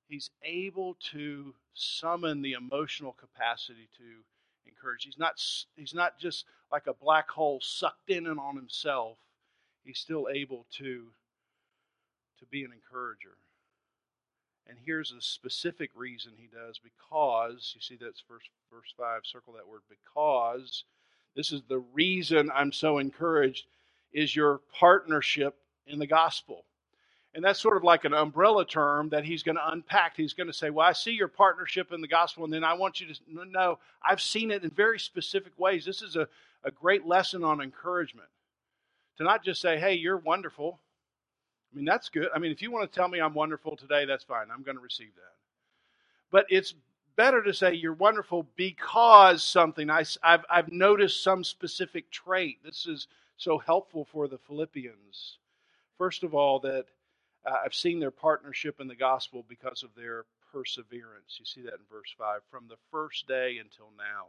he's 0.08 0.30
able 0.42 0.96
to 1.12 1.54
summon 1.74 2.42
the 2.42 2.52
emotional 2.52 3.12
capacity 3.12 3.88
to 3.98 4.24
encourage. 4.66 5.04
He's 5.04 5.18
not 5.18 5.40
he's 5.76 5.94
not 5.94 6.18
just 6.18 6.44
like 6.72 6.86
a 6.86 6.94
black 6.94 7.28
hole 7.30 7.60
sucked 7.62 8.10
in 8.10 8.26
and 8.26 8.40
on 8.40 8.56
himself. 8.56 9.18
He's 9.84 9.98
still 9.98 10.28
able 10.32 10.66
to 10.78 11.06
to 12.38 12.46
be 12.46 12.64
an 12.64 12.72
encourager. 12.72 13.36
And 14.68 14.76
here's 14.84 15.12
a 15.12 15.20
specific 15.20 15.90
reason 15.94 16.32
he 16.36 16.46
does 16.46 16.78
because 16.78 17.72
you 17.74 17.80
see 17.80 17.96
that's 18.00 18.22
verse 18.28 18.48
verse 18.72 18.92
5 18.96 19.22
circle 19.24 19.54
that 19.54 19.68
word 19.68 19.80
because 19.88 20.84
this 21.34 21.52
is 21.52 21.62
the 21.68 21.78
reason 21.78 22.50
I'm 22.54 22.72
so 22.72 22.98
encouraged 22.98 23.66
is 24.12 24.34
your 24.34 24.60
partnership 24.78 25.56
in 25.86 25.98
the 25.98 26.06
gospel. 26.06 26.64
And 27.38 27.44
that's 27.44 27.60
sort 27.60 27.76
of 27.76 27.84
like 27.84 28.04
an 28.04 28.14
umbrella 28.14 28.66
term 28.66 29.10
that 29.10 29.24
he's 29.24 29.44
going 29.44 29.54
to 29.54 29.70
unpack. 29.70 30.16
He's 30.16 30.32
going 30.32 30.48
to 30.48 30.52
say, 30.52 30.70
Well, 30.70 30.84
I 30.84 30.92
see 30.92 31.12
your 31.12 31.28
partnership 31.28 31.92
in 31.92 32.00
the 32.00 32.08
gospel, 32.08 32.42
and 32.42 32.52
then 32.52 32.64
I 32.64 32.74
want 32.74 33.00
you 33.00 33.06
to 33.06 33.44
know 33.48 33.78
I've 34.02 34.20
seen 34.20 34.50
it 34.50 34.64
in 34.64 34.70
very 34.70 34.98
specific 34.98 35.52
ways. 35.56 35.84
This 35.84 36.02
is 36.02 36.16
a, 36.16 36.26
a 36.64 36.72
great 36.72 37.06
lesson 37.06 37.44
on 37.44 37.60
encouragement. 37.60 38.26
To 39.18 39.22
not 39.22 39.44
just 39.44 39.60
say, 39.60 39.78
Hey, 39.78 39.94
you're 39.94 40.16
wonderful. 40.16 40.80
I 41.72 41.76
mean, 41.76 41.84
that's 41.84 42.08
good. 42.08 42.26
I 42.34 42.40
mean, 42.40 42.50
if 42.50 42.60
you 42.60 42.72
want 42.72 42.90
to 42.90 42.98
tell 42.98 43.06
me 43.06 43.20
I'm 43.20 43.34
wonderful 43.34 43.76
today, 43.76 44.04
that's 44.04 44.24
fine. 44.24 44.48
I'm 44.52 44.64
going 44.64 44.76
to 44.76 44.82
receive 44.82 45.14
that. 45.14 45.36
But 46.32 46.46
it's 46.48 46.74
better 47.14 47.40
to 47.44 47.54
say 47.54 47.72
you're 47.72 47.92
wonderful 47.92 48.48
because 48.56 49.44
something. 49.44 49.90
I, 49.90 50.02
have 50.24 50.44
I've 50.50 50.72
noticed 50.72 51.22
some 51.22 51.44
specific 51.44 52.10
trait. 52.10 52.58
This 52.64 52.84
is 52.86 53.06
so 53.36 53.58
helpful 53.58 54.08
for 54.10 54.26
the 54.26 54.38
Philippians. 54.38 55.38
First 55.98 56.24
of 56.24 56.34
all, 56.34 56.58
that 56.60 56.86
uh, 57.46 57.56
I've 57.64 57.74
seen 57.74 58.00
their 58.00 58.10
partnership 58.10 58.80
in 58.80 58.88
the 58.88 58.94
gospel 58.94 59.44
because 59.48 59.82
of 59.82 59.90
their 59.96 60.24
perseverance. 60.52 61.36
You 61.38 61.44
see 61.44 61.62
that 61.62 61.74
in 61.74 61.86
verse 61.90 62.14
5 62.16 62.40
from 62.50 62.66
the 62.68 62.76
first 62.90 63.26
day 63.26 63.58
until 63.58 63.90
now. 63.96 64.26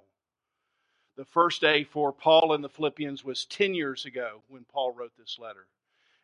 The 1.18 1.26
first 1.26 1.62
day 1.62 1.84
for 1.84 2.14
Paul 2.14 2.54
and 2.54 2.64
the 2.64 2.70
Philippians 2.70 3.26
was 3.26 3.46
10 3.46 3.74
years 3.74 4.06
ago 4.06 4.42
when 4.48 4.66
Paul 4.72 4.94
wrote 4.94 5.12
this 5.18 5.38
letter. 5.40 5.68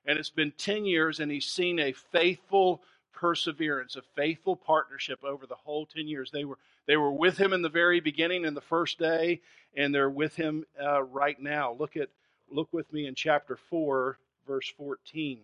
And 0.05 0.17
it's 0.17 0.29
been 0.29 0.53
10 0.57 0.85
years, 0.85 1.19
and 1.19 1.31
he's 1.31 1.45
seen 1.45 1.79
a 1.79 1.91
faithful 1.91 2.81
perseverance, 3.11 3.95
a 3.95 4.03
faithful 4.15 4.55
partnership 4.55 5.23
over 5.23 5.47
the 5.47 5.55
whole 5.55 5.85
10 5.85 6.07
years. 6.07 6.29
They 6.31 6.45
were, 6.45 6.59
they 6.85 6.95
were 6.95 7.11
with 7.11 7.37
him 7.37 7.53
in 7.53 7.61
the 7.61 7.69
very 7.69 7.99
beginning, 7.99 8.45
in 8.45 8.53
the 8.53 8.61
first 8.61 8.99
day, 8.99 9.41
and 9.75 9.93
they're 9.93 10.09
with 10.09 10.35
him 10.35 10.65
uh, 10.81 11.03
right 11.03 11.39
now. 11.41 11.73
Look, 11.73 11.97
at, 11.97 12.09
look 12.49 12.71
with 12.71 12.91
me 12.93 13.07
in 13.07 13.15
chapter 13.15 13.57
4, 13.69 14.17
verse 14.47 14.71
14. 14.77 15.39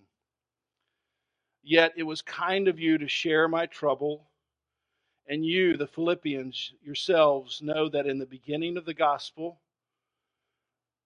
Yet 1.63 1.93
it 1.95 2.03
was 2.03 2.21
kind 2.21 2.67
of 2.67 2.79
you 2.79 2.97
to 2.97 3.07
share 3.07 3.47
my 3.47 3.65
trouble. 3.65 4.27
And 5.27 5.45
you, 5.45 5.77
the 5.77 5.87
Philippians, 5.87 6.73
yourselves 6.83 7.61
know 7.61 7.87
that 7.89 8.07
in 8.07 8.17
the 8.17 8.25
beginning 8.25 8.77
of 8.77 8.85
the 8.85 8.93
gospel, 8.93 9.59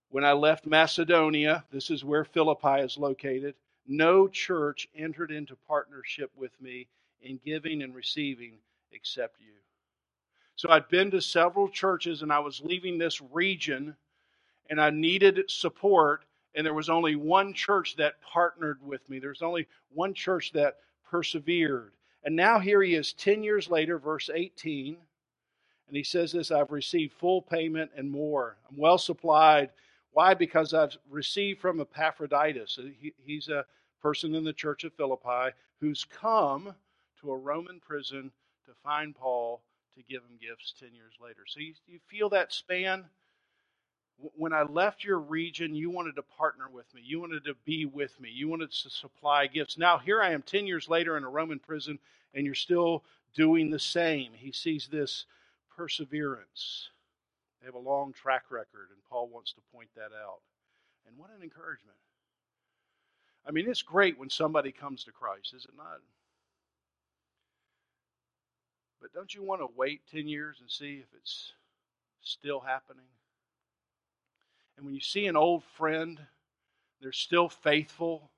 when 0.10 0.24
I 0.24 0.32
left 0.32 0.66
Macedonia, 0.66 1.66
this 1.72 1.90
is 1.90 2.06
where 2.06 2.24
Philippi 2.24 2.80
is 2.82 2.98
located, 2.98 3.56
no 3.88 4.28
church 4.28 4.88
entered 4.96 5.32
into 5.32 5.56
partnership 5.68 6.32
with 6.36 6.60
me 6.62 6.88
in 7.22 7.40
giving 7.44 7.82
and 7.84 7.94
receiving 7.94 8.54
except 8.92 9.40
you. 9.42 9.54
So 10.56 10.70
I'd 10.70 10.88
been 10.88 11.12
to 11.12 11.22
several 11.22 11.68
churches 11.68 12.22
and 12.22 12.32
I 12.32 12.40
was 12.40 12.62
leaving 12.62 12.98
this 12.98 13.22
region 13.22 13.96
and 14.70 14.80
I 14.80 14.90
needed 14.90 15.52
support, 15.52 16.24
and 16.56 16.66
there 16.66 16.74
was 16.74 16.90
only 16.90 17.16
one 17.16 17.54
church 17.54 17.96
that 17.98 18.22
partnered 18.22 18.80
with 18.82 19.08
me. 19.10 19.20
There's 19.20 19.42
only 19.42 19.68
one 19.94 20.14
church 20.14 20.52
that 20.54 20.78
persevered. 21.04 21.94
And 22.24 22.36
now 22.36 22.60
here 22.60 22.82
he 22.82 22.96
is 22.96 23.14
10 23.14 23.44
years 23.44 23.70
later, 23.70 24.00
verse 24.00 24.30
18, 24.34 24.98
and 25.88 25.96
he 25.96 26.04
says 26.04 26.32
this 26.32 26.52
I've 26.52 26.72
received 26.72 27.14
full 27.14 27.42
payment 27.42 27.92
and 27.96 28.10
more. 28.10 28.58
I'm 28.70 28.78
well 28.78 28.98
supplied. 28.98 29.70
Why? 30.12 30.34
Because 30.34 30.74
I've 30.74 30.98
received 31.10 31.60
from 31.60 31.82
Epaphroditus. 31.82 32.80
He, 33.00 33.14
he's 33.24 33.50
a 33.50 33.66
person 34.02 34.34
in 34.34 34.44
the 34.44 34.54
church 34.54 34.84
of 34.84 34.94
Philippi 34.94 35.54
who's 35.80 36.06
come 36.06 36.74
to 37.22 37.32
a 37.32 37.38
Roman 37.38 37.80
prison 37.80 38.32
to 38.66 38.72
find 38.84 39.14
Paul 39.14 39.62
to 39.96 40.04
give 40.04 40.22
him 40.24 40.38
gifts 40.42 40.74
10 40.80 40.94
years 40.94 41.14
later. 41.22 41.42
So 41.48 41.60
you, 41.60 41.74
you 41.86 42.00
feel 42.08 42.30
that 42.30 42.54
span? 42.54 43.06
When 44.18 44.54
I 44.54 44.64
left 44.64 45.04
your 45.04 45.20
region, 45.20 45.76
you 45.76 45.90
wanted 45.90 46.16
to 46.16 46.24
partner 46.24 46.66
with 46.72 46.94
me. 46.94 47.02
You 47.04 47.20
wanted 47.20 47.44
to 47.46 47.56
be 47.66 47.86
with 47.86 48.20
me. 48.20 48.30
You 48.30 48.48
wanted 48.48 48.72
to 48.72 48.90
supply 48.90 49.48
gifts. 49.48 49.78
Now, 49.78 49.98
here 49.98 50.22
I 50.22 50.32
am 50.32 50.42
10 50.42 50.66
years 50.66 50.88
later 50.88 51.18
in 51.18 51.24
a 51.24 51.30
Roman 51.30 51.60
prison, 51.60 52.00
and 52.34 52.46
you're 52.46 52.56
still 52.56 53.04
doing 53.36 53.70
the 53.70 53.80
same. 53.80 54.32
He 54.34 54.52
sees 54.52 54.88
this 54.88 55.26
perseverance. 55.76 56.90
They 57.60 57.66
have 57.66 57.76
a 57.76 57.80
long 57.80 58.14
track 58.14 58.44
record, 58.50 58.88
and 58.92 59.04
Paul 59.10 59.28
wants 59.28 59.52
to 59.54 59.62
point 59.74 59.90
that 59.96 60.12
out. 60.24 60.40
And 61.08 61.18
what 61.18 61.30
an 61.36 61.44
encouragement. 61.44 61.98
I 63.46 63.52
mean, 63.52 63.70
it's 63.70 63.82
great 63.82 64.18
when 64.18 64.30
somebody 64.30 64.72
comes 64.72 65.04
to 65.04 65.12
Christ, 65.12 65.54
is 65.54 65.66
it 65.66 65.76
not? 65.78 66.00
But 69.02 69.14
don't 69.14 69.36
you 69.36 69.44
want 69.44 69.62
to 69.62 69.68
wait 69.76 70.02
10 70.12 70.28
years 70.28 70.58
and 70.62 70.72
see 70.72 70.96
if 70.96 71.08
it's 71.16 71.52
still 72.22 72.60
happening? 72.60 73.06
And 74.78 74.86
when 74.86 74.96
you 74.96 75.02
see 75.02 75.28
an 75.28 75.38
old 75.38 75.64
friend, 75.78 76.20
they're 77.02 77.12
still 77.12 77.50
faithful. 77.50 78.30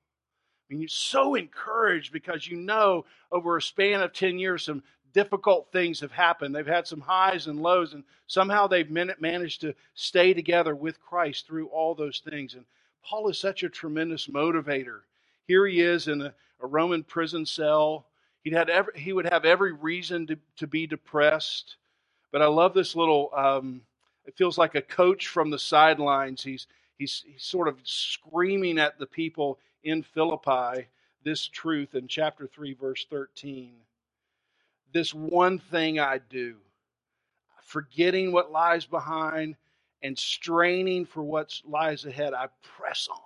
I 0.68 0.74
mean, 0.74 0.80
you're 0.80 0.88
so 0.88 1.34
encouraged 1.34 2.12
because 2.12 2.46
you 2.46 2.56
know 2.56 3.06
over 3.32 3.56
a 3.56 3.62
span 3.62 4.02
of 4.02 4.12
10 4.12 4.38
years 4.38 4.64
some 4.64 4.82
difficult 5.12 5.72
things 5.72 6.00
have 6.00 6.12
happened. 6.12 6.54
They've 6.54 6.66
had 6.66 6.86
some 6.86 7.00
highs 7.00 7.46
and 7.46 7.60
lows, 7.60 7.94
and 7.94 8.04
somehow 8.26 8.66
they've 8.66 8.90
managed 8.90 9.62
to 9.62 9.74
stay 9.94 10.34
together 10.34 10.74
with 10.74 11.00
Christ 11.00 11.46
through 11.46 11.68
all 11.68 11.94
those 11.94 12.20
things. 12.20 12.54
And 12.54 12.64
Paul 13.02 13.28
is 13.28 13.38
such 13.38 13.62
a 13.62 13.68
tremendous 13.68 14.26
motivator. 14.26 15.00
Here 15.46 15.66
he 15.66 15.80
is 15.80 16.08
in 16.08 16.20
a, 16.20 16.34
a 16.60 16.66
Roman 16.66 17.02
prison 17.02 17.46
cell. 17.46 18.06
He'd 18.44 18.52
had 18.52 18.68
every, 18.68 18.92
he 18.96 19.12
would 19.12 19.26
have 19.30 19.44
every 19.44 19.72
reason 19.72 20.26
to, 20.26 20.38
to 20.58 20.66
be 20.66 20.86
depressed. 20.86 21.76
But 22.30 22.42
I 22.42 22.46
love 22.46 22.74
this 22.74 22.94
little 22.94 23.30
um, 23.34 23.80
it 24.28 24.36
feels 24.36 24.58
like 24.58 24.76
a 24.76 24.82
coach 24.82 25.28
from 25.28 25.50
the 25.50 25.58
sidelines. 25.58 26.44
He's, 26.44 26.68
he's, 26.98 27.24
he's 27.26 27.42
sort 27.42 27.66
of 27.66 27.78
screaming 27.82 28.78
at 28.78 28.98
the 28.98 29.06
people 29.06 29.58
in 29.84 30.02
Philippi 30.02 30.86
this 31.24 31.48
truth 31.48 31.94
in 31.94 32.08
chapter 32.08 32.46
3, 32.46 32.74
verse 32.74 33.06
13. 33.10 33.72
This 34.92 35.14
one 35.14 35.58
thing 35.58 35.98
I 35.98 36.18
do, 36.18 36.56
forgetting 37.62 38.32
what 38.32 38.52
lies 38.52 38.86
behind 38.86 39.56
and 40.02 40.16
straining 40.18 41.06
for 41.06 41.22
what 41.22 41.60
lies 41.66 42.04
ahead, 42.04 42.34
I 42.34 42.48
press 42.78 43.08
on. 43.10 43.18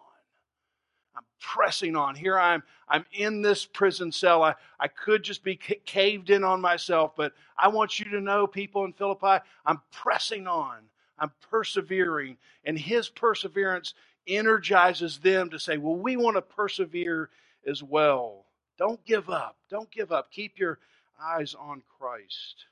I'm 1.17 1.25
pressing 1.41 1.97
on. 1.97 2.15
Here 2.15 2.39
I'm 2.39 2.63
I'm 2.89 3.05
in 3.13 3.43
this 3.43 3.67
prison 3.67 4.13
cell. 4.13 4.43
I, 4.43 4.55
I 4.81 4.89
could 4.89 5.23
just 5.23 5.45
be 5.45 5.57
caved 5.57 6.31
in 6.31 6.45
on 6.45 6.61
myself, 6.61 7.13
but 7.17 7.33
I 7.59 7.69
want 7.69 7.99
you 7.99 8.07
to 8.13 8.21
know, 8.21 8.47
people 8.47 8.85
in 8.85 8.93
Philippi, 8.95 9.45
I'm 9.67 9.81
pressing 9.93 10.47
on. 10.47 10.79
I'm 11.23 11.31
persevering. 11.51 12.37
And 12.65 12.77
his 12.77 13.09
perseverance 13.09 13.95
energizes 14.27 15.21
them 15.21 15.51
to 15.51 15.59
say, 15.59 15.79
well, 15.79 15.95
we 15.95 16.17
want 16.17 16.37
to 16.37 16.43
persevere 16.43 17.31
as 17.67 17.81
well. 17.81 18.47
Don't 18.77 19.05
give 19.05 19.31
up. 19.31 19.57
Don't 19.71 19.91
give 19.91 20.11
up. 20.11 20.33
Keep 20.33 20.59
your 20.59 20.81
eyes 21.23 21.55
on 21.55 21.83
Christ. 21.99 22.67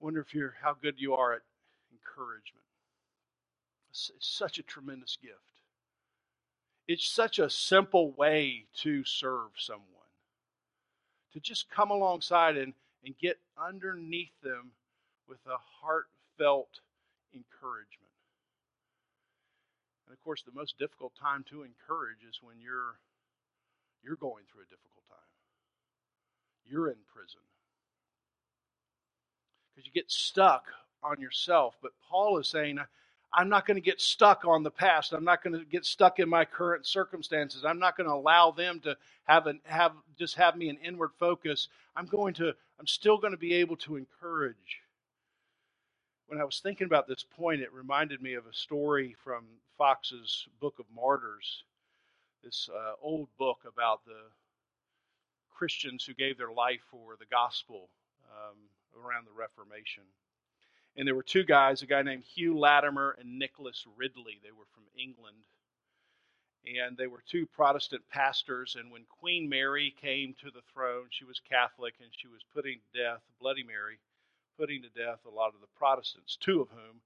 I 0.00 0.04
wonder 0.04 0.20
if 0.20 0.34
you're 0.34 0.56
how 0.60 0.74
good 0.82 0.96
you 0.98 1.14
are 1.14 1.34
at 1.34 1.42
encouragement. 1.92 2.64
It's, 3.90 4.10
it's 4.16 4.26
such 4.26 4.58
a 4.58 4.64
tremendous 4.64 5.16
gift. 5.22 5.38
It's 6.88 7.06
such 7.06 7.38
a 7.38 7.48
simple 7.48 8.10
way 8.10 8.64
to 8.82 9.04
serve 9.04 9.50
someone. 9.56 9.84
To 11.32 11.40
just 11.40 11.70
come 11.70 11.90
alongside 11.90 12.56
and, 12.56 12.74
and 13.04 13.16
get 13.18 13.38
underneath 13.56 14.32
them 14.42 14.72
with 15.28 15.38
a 15.46 15.56
heartfelt 16.36 16.80
encouragement. 17.34 18.10
And 20.06 20.14
of 20.14 20.22
course, 20.22 20.42
the 20.42 20.52
most 20.52 20.78
difficult 20.78 21.12
time 21.20 21.44
to 21.50 21.62
encourage 21.62 22.22
is 22.28 22.40
when 22.42 22.56
you're 22.60 22.98
you're 24.02 24.16
going 24.16 24.44
through 24.52 24.62
a 24.62 24.70
difficult 24.70 25.02
time. 25.08 25.16
You're 26.66 26.88
in 26.88 26.96
prison. 27.14 27.40
Because 29.74 29.86
you 29.86 29.92
get 29.92 30.10
stuck 30.10 30.66
on 31.02 31.20
yourself. 31.20 31.74
But 31.80 31.92
Paul 32.10 32.38
is 32.38 32.48
saying, 32.48 32.78
I'm 33.32 33.48
not 33.48 33.66
going 33.66 33.76
to 33.76 33.80
get 33.80 34.02
stuck 34.02 34.44
on 34.44 34.62
the 34.62 34.70
past. 34.70 35.14
I'm 35.14 35.24
not 35.24 35.42
going 35.42 35.58
to 35.58 35.64
get 35.64 35.86
stuck 35.86 36.18
in 36.18 36.28
my 36.28 36.44
current 36.44 36.86
circumstances. 36.86 37.64
I'm 37.64 37.78
not 37.78 37.96
going 37.96 38.08
to 38.08 38.14
allow 38.14 38.50
them 38.50 38.80
to 38.80 38.96
have 39.24 39.46
an 39.46 39.60
have 39.64 39.92
just 40.18 40.36
have 40.36 40.54
me 40.54 40.68
an 40.68 40.76
inward 40.84 41.10
focus. 41.18 41.68
I'm 41.96 42.06
going 42.06 42.34
to 42.34 42.52
I'm 42.78 42.86
still 42.86 43.16
going 43.16 43.32
to 43.32 43.38
be 43.38 43.54
able 43.54 43.76
to 43.78 43.96
encourage 43.96 44.83
when 46.34 46.42
I 46.42 46.44
was 46.44 46.58
thinking 46.58 46.86
about 46.86 47.06
this 47.06 47.24
point, 47.36 47.60
it 47.60 47.72
reminded 47.72 48.20
me 48.20 48.34
of 48.34 48.44
a 48.46 48.52
story 48.52 49.14
from 49.22 49.44
Fox's 49.78 50.48
Book 50.60 50.80
of 50.80 50.86
Martyrs, 50.92 51.62
this 52.42 52.68
uh, 52.74 52.94
old 53.00 53.28
book 53.38 53.58
about 53.68 54.04
the 54.04 54.18
Christians 55.48 56.04
who 56.04 56.12
gave 56.12 56.36
their 56.36 56.50
life 56.50 56.80
for 56.90 57.14
the 57.20 57.26
gospel 57.26 57.88
um, 58.32 58.56
around 59.00 59.28
the 59.28 59.32
Reformation. 59.32 60.02
And 60.96 61.06
there 61.06 61.14
were 61.14 61.22
two 61.22 61.44
guys, 61.44 61.82
a 61.82 61.86
guy 61.86 62.02
named 62.02 62.24
Hugh 62.24 62.58
Latimer 62.58 63.14
and 63.20 63.38
Nicholas 63.38 63.86
Ridley. 63.96 64.40
They 64.42 64.50
were 64.50 64.66
from 64.74 64.86
England. 64.98 65.36
And 66.66 66.96
they 66.96 67.06
were 67.06 67.22
two 67.30 67.46
Protestant 67.46 68.02
pastors. 68.10 68.76
And 68.76 68.90
when 68.90 69.04
Queen 69.20 69.48
Mary 69.48 69.94
came 70.02 70.34
to 70.42 70.50
the 70.50 70.62
throne, 70.72 71.06
she 71.10 71.24
was 71.24 71.40
Catholic 71.48 71.94
and 72.00 72.10
she 72.10 72.26
was 72.26 72.40
putting 72.52 72.80
to 72.80 72.98
death 72.98 73.20
Bloody 73.38 73.62
Mary 73.62 73.98
putting 74.58 74.82
to 74.82 74.88
death 74.88 75.20
a 75.26 75.34
lot 75.34 75.54
of 75.54 75.60
the 75.60 75.72
Protestants, 75.76 76.36
two 76.36 76.60
of 76.60 76.68
whom 76.70 77.00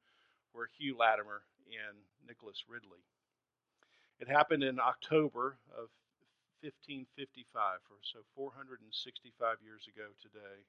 were 0.54 0.68
Hugh 0.78 0.96
Latimer 0.98 1.42
and 1.66 1.98
Nicholas 2.26 2.64
Ridley. 2.68 3.04
It 4.20 4.28
happened 4.28 4.62
in 4.62 4.80
October 4.80 5.58
of 5.70 5.88
1555, 6.62 7.78
or 7.90 8.02
so 8.02 8.18
465 8.34 9.56
years 9.62 9.86
ago 9.86 10.10
today. 10.20 10.66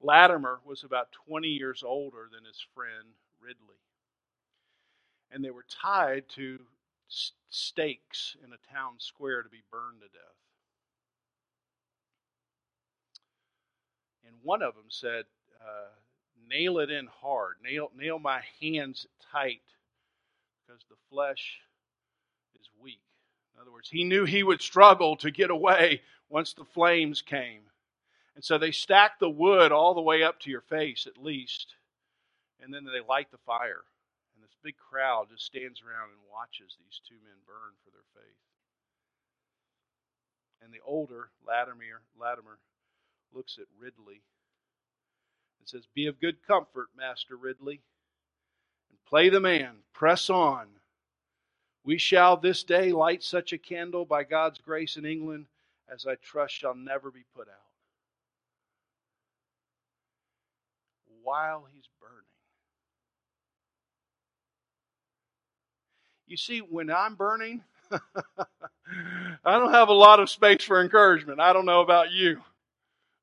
Latimer 0.00 0.60
was 0.64 0.82
about 0.82 1.12
20 1.28 1.48
years 1.48 1.82
older 1.86 2.28
than 2.30 2.44
his 2.44 2.60
friend 2.74 3.14
Ridley. 3.40 3.78
And 5.30 5.44
they 5.44 5.50
were 5.50 5.64
tied 5.70 6.28
to 6.30 6.58
stakes 7.48 8.36
in 8.44 8.52
a 8.52 8.74
town 8.74 8.94
square 8.98 9.42
to 9.42 9.48
be 9.48 9.62
burned 9.70 10.00
to 10.00 10.08
death. 10.08 10.36
And 14.26 14.34
one 14.42 14.62
of 14.62 14.74
them 14.74 14.88
said, 14.88 15.24
uh, 15.60 15.90
nail 16.48 16.78
it 16.78 16.90
in 16.90 17.08
hard, 17.20 17.56
nail, 17.62 17.90
nail 17.96 18.18
my 18.18 18.42
hands 18.60 19.06
tight 19.32 19.62
because 20.66 20.82
the 20.88 20.96
flesh 21.10 21.60
is 22.58 22.68
weak. 22.80 23.00
In 23.54 23.60
other 23.60 23.72
words, 23.72 23.88
he 23.88 24.04
knew 24.04 24.24
he 24.24 24.42
would 24.42 24.60
struggle 24.60 25.16
to 25.16 25.30
get 25.30 25.50
away 25.50 26.02
once 26.28 26.52
the 26.52 26.64
flames 26.64 27.22
came. 27.22 27.62
And 28.34 28.44
so 28.44 28.58
they 28.58 28.70
stack 28.70 29.18
the 29.18 29.30
wood 29.30 29.72
all 29.72 29.94
the 29.94 30.02
way 30.02 30.22
up 30.22 30.40
to 30.40 30.50
your 30.50 30.60
face, 30.60 31.06
at 31.06 31.22
least, 31.22 31.74
and 32.60 32.72
then 32.72 32.84
they 32.84 33.00
light 33.06 33.30
the 33.30 33.38
fire. 33.38 33.84
And 34.34 34.44
this 34.44 34.54
big 34.62 34.76
crowd 34.76 35.28
just 35.30 35.46
stands 35.46 35.80
around 35.80 36.10
and 36.10 36.20
watches 36.30 36.76
these 36.76 37.00
two 37.08 37.16
men 37.24 37.40
burn 37.46 37.72
for 37.82 37.90
their 37.90 38.04
faith. 38.12 38.36
And 40.62 40.72
the 40.72 40.84
older 40.84 41.30
Latimer, 41.46 42.02
Latimer 42.20 42.58
looks 43.32 43.56
at 43.58 43.66
Ridley 43.78 44.20
says, 45.68 45.86
Be 45.94 46.06
of 46.06 46.20
good 46.20 46.36
comfort, 46.46 46.88
Master 46.96 47.36
Ridley, 47.36 47.80
and 48.90 48.98
play 49.06 49.28
the 49.28 49.40
man. 49.40 49.76
Press 49.92 50.30
on. 50.30 50.66
We 51.84 51.98
shall 51.98 52.36
this 52.36 52.64
day 52.64 52.92
light 52.92 53.22
such 53.22 53.52
a 53.52 53.58
candle 53.58 54.04
by 54.04 54.24
God's 54.24 54.58
grace 54.58 54.96
in 54.96 55.06
England 55.06 55.46
as 55.92 56.06
I 56.06 56.16
trust 56.16 56.54
shall 56.54 56.74
never 56.74 57.10
be 57.10 57.24
put 57.34 57.48
out. 57.48 57.54
While 61.22 61.66
he's 61.72 61.88
burning. 62.00 62.14
You 66.26 66.36
see, 66.36 66.58
when 66.58 66.90
I'm 66.90 67.14
burning, 67.14 67.62
I 67.92 69.58
don't 69.58 69.72
have 69.72 69.88
a 69.88 69.94
lot 69.94 70.20
of 70.20 70.28
space 70.30 70.64
for 70.64 70.80
encouragement. 70.80 71.40
I 71.40 71.52
don't 71.52 71.66
know 71.66 71.80
about 71.82 72.10
you. 72.10 72.42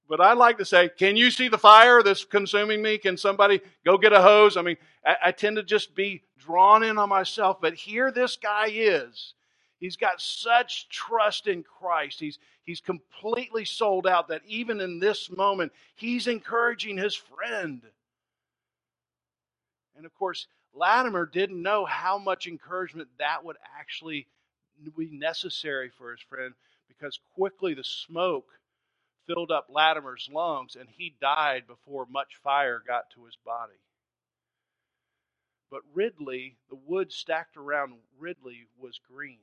But 0.10 0.20
I'd 0.20 0.38
like 0.38 0.58
to 0.58 0.66
say, 0.66 0.90
can 0.90 1.16
you 1.16 1.32
see 1.32 1.48
the 1.48 1.58
fire 1.58 2.04
that's 2.04 2.26
consuming 2.26 2.82
me? 2.82 2.98
Can 2.98 3.18
somebody 3.18 3.62
go 3.86 3.98
get 3.98 4.14
a 4.14 4.22
hose? 4.22 4.58
I 4.58 4.62
mean, 4.62 4.78
I, 5.06 5.16
I 5.26 5.32
tend 5.32 5.56
to 5.56 5.64
just 5.64 5.96
be 5.96 6.24
drawn 6.38 6.84
in 6.84 6.98
on 6.98 7.10
myself. 7.10 7.62
But 7.62 7.74
here 7.74 8.12
this 8.12 8.36
guy 8.36 8.68
is. 8.70 9.34
He's 9.80 9.96
got 9.96 10.22
such 10.22 10.88
trust 10.90 11.48
in 11.48 11.64
Christ. 11.64 12.20
He's, 12.20 12.40
he's 12.64 12.80
completely 12.80 13.66
sold 13.66 14.08
out 14.08 14.30
that 14.30 14.42
even 14.48 14.80
in 14.80 15.00
this 15.00 15.30
moment, 15.30 15.72
he's 15.96 16.28
encouraging 16.28 16.98
his 16.98 17.16
friend. 17.16 17.82
And 19.96 20.06
of 20.06 20.14
course, 20.16 20.48
Latimer 20.74 21.26
didn't 21.26 21.62
know 21.62 21.86
how 21.86 22.18
much 22.18 22.48
encouragement 22.48 23.10
that 23.20 23.44
would 23.44 23.58
actually 23.80 24.28
be 24.98 25.10
necessary 25.12 25.92
for 25.98 26.12
his 26.12 26.22
friend 26.22 26.54
because 26.88 27.20
quickly 27.36 27.74
the 27.74 27.84
smoke 27.84 28.48
filled 29.28 29.52
up 29.52 29.68
Latimer's 29.70 30.30
lungs 30.32 30.76
and 30.76 30.90
he 30.90 31.16
died 31.22 31.68
before 31.68 32.06
much 32.06 32.40
fire 32.44 32.82
got 32.86 33.10
to 33.12 33.26
his 33.26 33.38
body. 33.46 33.80
But 35.72 35.82
Ridley, 35.94 36.58
the 36.70 36.76
wood 36.76 37.12
stacked 37.12 37.58
around 37.58 37.94
Ridley 38.20 38.68
was 38.78 39.00
green 39.00 39.40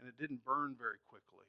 and 0.00 0.08
it 0.08 0.18
didn't 0.18 0.44
burn 0.44 0.74
very 0.78 0.98
quickly. 1.08 1.46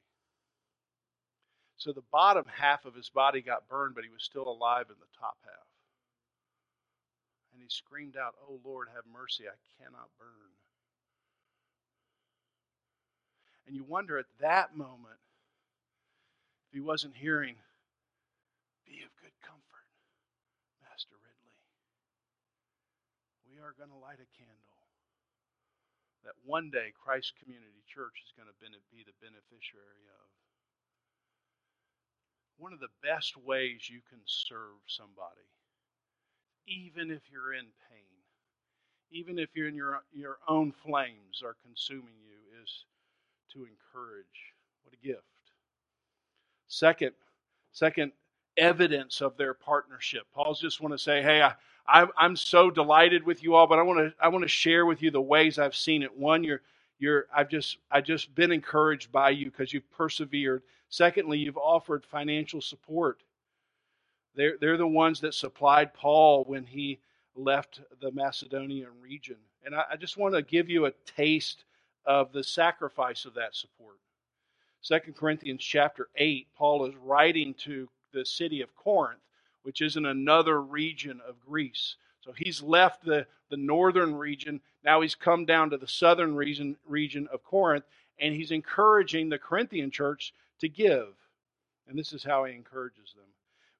So 1.76 1.92
the 1.92 2.04
bottom 2.12 2.44
half 2.46 2.84
of 2.84 2.94
his 2.94 3.08
body 3.08 3.40
got 3.40 3.68
burned, 3.68 3.94
but 3.94 4.04
he 4.04 4.10
was 4.10 4.22
still 4.22 4.46
alive 4.46 4.86
in 4.88 4.96
the 5.00 5.18
top 5.18 5.36
half. 5.44 5.66
And 7.52 7.62
he 7.62 7.68
screamed 7.68 8.16
out, 8.16 8.34
Oh 8.48 8.60
Lord, 8.64 8.88
have 8.94 9.04
mercy, 9.12 9.44
I 9.48 9.58
cannot 9.82 10.08
burn. 10.18 10.52
And 13.66 13.74
you 13.74 13.84
wonder 13.84 14.18
at 14.18 14.26
that 14.40 14.76
moment 14.76 15.18
if 16.72 16.74
he 16.74 16.80
wasn't 16.80 17.12
hearing, 17.14 17.56
Be 18.88 19.04
of 19.04 19.12
good 19.20 19.36
comfort, 19.44 19.88
Master 20.80 21.20
Ridley. 21.20 21.60
We 23.44 23.60
are 23.60 23.76
going 23.76 23.92
to 23.92 24.00
light 24.00 24.24
a 24.24 24.30
candle 24.32 24.80
that 26.24 26.32
one 26.48 26.70
day 26.72 26.96
Christ 26.96 27.36
Community 27.36 27.84
Church 27.84 28.24
is 28.24 28.32
going 28.40 28.48
to 28.48 28.56
be 28.88 29.04
the 29.04 29.12
beneficiary 29.20 30.08
of. 30.08 30.28
One 32.56 32.72
of 32.72 32.80
the 32.80 32.94
best 33.04 33.36
ways 33.36 33.92
you 33.92 34.00
can 34.08 34.24
serve 34.24 34.80
somebody, 34.88 35.44
even 36.64 37.12
if 37.12 37.20
you're 37.28 37.52
in 37.52 37.68
pain, 37.92 38.16
even 39.12 39.38
if 39.38 39.50
you're 39.52 39.68
in 39.68 39.76
your, 39.76 40.00
your 40.12 40.38
own 40.48 40.72
flames 40.72 41.44
are 41.44 41.56
consuming 41.60 42.16
you, 42.24 42.40
is 42.64 42.86
to 43.52 43.68
encourage. 43.68 44.56
What 44.84 44.96
a 44.96 45.06
gift. 45.06 45.31
Second, 46.72 47.12
second 47.72 48.12
evidence 48.56 49.20
of 49.20 49.36
their 49.36 49.52
partnership. 49.52 50.22
Paul's 50.34 50.58
just 50.58 50.80
want 50.80 50.92
to 50.94 50.98
say, 50.98 51.20
hey, 51.20 51.42
I, 51.42 51.52
I, 51.86 52.06
I'm 52.16 52.34
so 52.34 52.70
delighted 52.70 53.24
with 53.24 53.42
you 53.42 53.54
all, 53.54 53.66
but 53.66 53.78
I 53.78 53.82
want 53.82 53.98
to 53.98 54.14
I 54.18 54.28
want 54.28 54.42
to 54.42 54.48
share 54.48 54.86
with 54.86 55.02
you 55.02 55.10
the 55.10 55.20
ways 55.20 55.58
I've 55.58 55.76
seen 55.76 56.02
it. 56.02 56.16
One, 56.16 56.42
you're 56.42 56.62
you're 56.98 57.26
I've 57.34 57.50
just 57.50 57.76
I've 57.90 58.04
just 58.04 58.34
been 58.34 58.50
encouraged 58.50 59.12
by 59.12 59.30
you 59.30 59.50
because 59.50 59.74
you've 59.74 59.90
persevered. 59.90 60.62
Secondly, 60.88 61.38
you've 61.38 61.58
offered 61.58 62.06
financial 62.06 62.62
support. 62.62 63.22
They're 64.34 64.56
they're 64.58 64.78
the 64.78 64.86
ones 64.86 65.20
that 65.20 65.34
supplied 65.34 65.92
Paul 65.92 66.44
when 66.44 66.64
he 66.64 67.00
left 67.34 67.82
the 68.00 68.12
Macedonian 68.12 68.88
region. 68.98 69.36
And 69.62 69.74
I, 69.74 69.84
I 69.90 69.96
just 69.96 70.16
want 70.16 70.34
to 70.34 70.40
give 70.40 70.70
you 70.70 70.86
a 70.86 70.92
taste 71.04 71.64
of 72.06 72.32
the 72.32 72.42
sacrifice 72.42 73.26
of 73.26 73.34
that 73.34 73.54
support. 73.54 73.98
Second 74.82 75.14
Corinthians 75.14 75.62
chapter 75.62 76.08
8, 76.16 76.48
Paul 76.56 76.86
is 76.86 76.96
writing 76.96 77.54
to 77.54 77.88
the 78.12 78.26
city 78.26 78.62
of 78.62 78.74
Corinth, 78.74 79.22
which 79.62 79.80
is 79.80 79.96
in 79.96 80.06
another 80.06 80.60
region 80.60 81.20
of 81.26 81.40
Greece. 81.40 81.94
So 82.20 82.32
he's 82.36 82.62
left 82.62 83.04
the, 83.04 83.26
the 83.48 83.56
northern 83.56 84.12
region. 84.12 84.60
Now 84.84 85.00
he's 85.00 85.14
come 85.14 85.44
down 85.44 85.70
to 85.70 85.76
the 85.76 85.86
southern 85.86 86.34
region, 86.34 86.76
region 86.84 87.28
of 87.32 87.44
Corinth, 87.44 87.84
and 88.18 88.34
he's 88.34 88.50
encouraging 88.50 89.28
the 89.28 89.38
Corinthian 89.38 89.92
church 89.92 90.34
to 90.58 90.68
give. 90.68 91.14
And 91.88 91.96
this 91.96 92.12
is 92.12 92.24
how 92.24 92.44
he 92.44 92.54
encourages 92.54 93.14
them. 93.14 93.24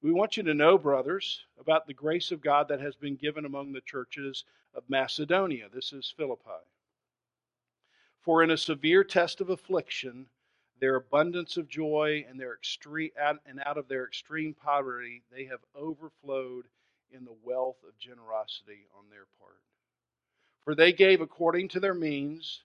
We 0.03 0.12
want 0.12 0.37
you 0.37 0.45
to 0.45 0.55
know, 0.55 0.79
brothers, 0.79 1.41
about 1.61 1.87
the 1.88 1.95
grace 1.95 2.31
of 2.31 2.41
God 2.41 2.69
that 2.69 2.81
has 2.81 2.95
been 2.95 3.17
given 3.17 3.45
among 3.45 3.73
the 3.73 3.81
churches 3.81 4.45
of 4.73 4.83
Macedonia. 4.88 5.67
This 5.73 5.93
is 5.93 6.15
Philippi. 6.17 6.65
For 8.21 8.45
in 8.45 8.51
a 8.53 8.57
severe 8.57 9.03
test 9.03 9.41
of 9.41 9.51
affliction, 9.51 10.27
their 10.83 10.97
abundance 10.97 11.57
of 11.57 11.68
joy 11.68 12.27
and 12.29 12.40
their 12.40 12.55
extreme 12.55 13.12
and 13.47 13.62
out 13.64 13.79
of 13.79 13.87
their 13.87 14.05
extreme 14.05 14.53
poverty 14.53 15.23
they 15.33 15.45
have 15.45 15.61
overflowed 15.77 16.64
in 17.12 17.25
the 17.25 17.37
wealth 17.45 17.77
of 17.87 17.97
generosity 17.99 18.88
on 18.99 19.05
their 19.09 19.27
part. 19.38 19.61
For 20.64 20.75
they 20.75 20.92
gave 20.92 21.21
according 21.21 21.68
to 21.68 21.81
their 21.81 21.95
means 21.95 22.62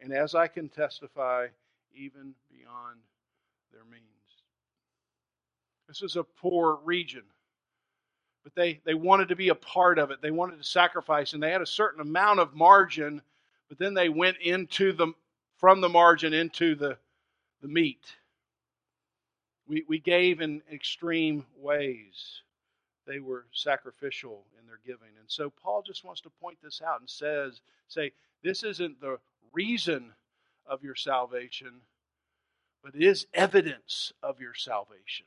and 0.00 0.14
as 0.14 0.34
i 0.34 0.48
can 0.48 0.70
testify 0.70 1.48
even 1.94 2.32
beyond 2.50 3.00
their 3.70 3.84
means. 3.84 4.02
This 5.88 6.00
is 6.00 6.16
a 6.16 6.24
poor 6.24 6.78
region 6.84 7.24
but 8.44 8.54
they, 8.54 8.80
they 8.86 8.94
wanted 8.94 9.28
to 9.28 9.36
be 9.36 9.50
a 9.50 9.54
part 9.54 9.98
of 9.98 10.10
it. 10.10 10.22
They 10.22 10.30
wanted 10.30 10.56
to 10.56 10.64
sacrifice 10.64 11.34
and 11.34 11.42
they 11.42 11.50
had 11.50 11.60
a 11.60 11.66
certain 11.66 12.00
amount 12.00 12.40
of 12.40 12.54
margin 12.54 13.20
but 13.68 13.78
then 13.78 13.92
they 13.92 14.08
went 14.08 14.38
into 14.38 14.94
the 14.94 15.12
from 15.58 15.82
the 15.82 15.88
margin 15.90 16.32
into 16.32 16.74
the 16.74 16.96
the 17.62 17.68
meat. 17.68 18.04
We, 19.66 19.84
we 19.88 19.98
gave 19.98 20.40
in 20.40 20.62
extreme 20.72 21.44
ways. 21.56 22.42
They 23.06 23.20
were 23.20 23.46
sacrificial 23.52 24.44
in 24.58 24.66
their 24.66 24.80
giving. 24.84 25.14
And 25.18 25.28
so 25.28 25.50
Paul 25.50 25.82
just 25.82 26.04
wants 26.04 26.20
to 26.22 26.30
point 26.30 26.58
this 26.62 26.80
out 26.86 27.00
and 27.00 27.08
says, 27.08 27.60
say, 27.88 28.12
this 28.42 28.62
isn't 28.62 29.00
the 29.00 29.18
reason 29.52 30.12
of 30.66 30.82
your 30.82 30.94
salvation, 30.94 31.80
but 32.82 32.94
it 32.94 33.02
is 33.02 33.26
evidence 33.34 34.12
of 34.22 34.40
your 34.40 34.54
salvation. 34.54 35.26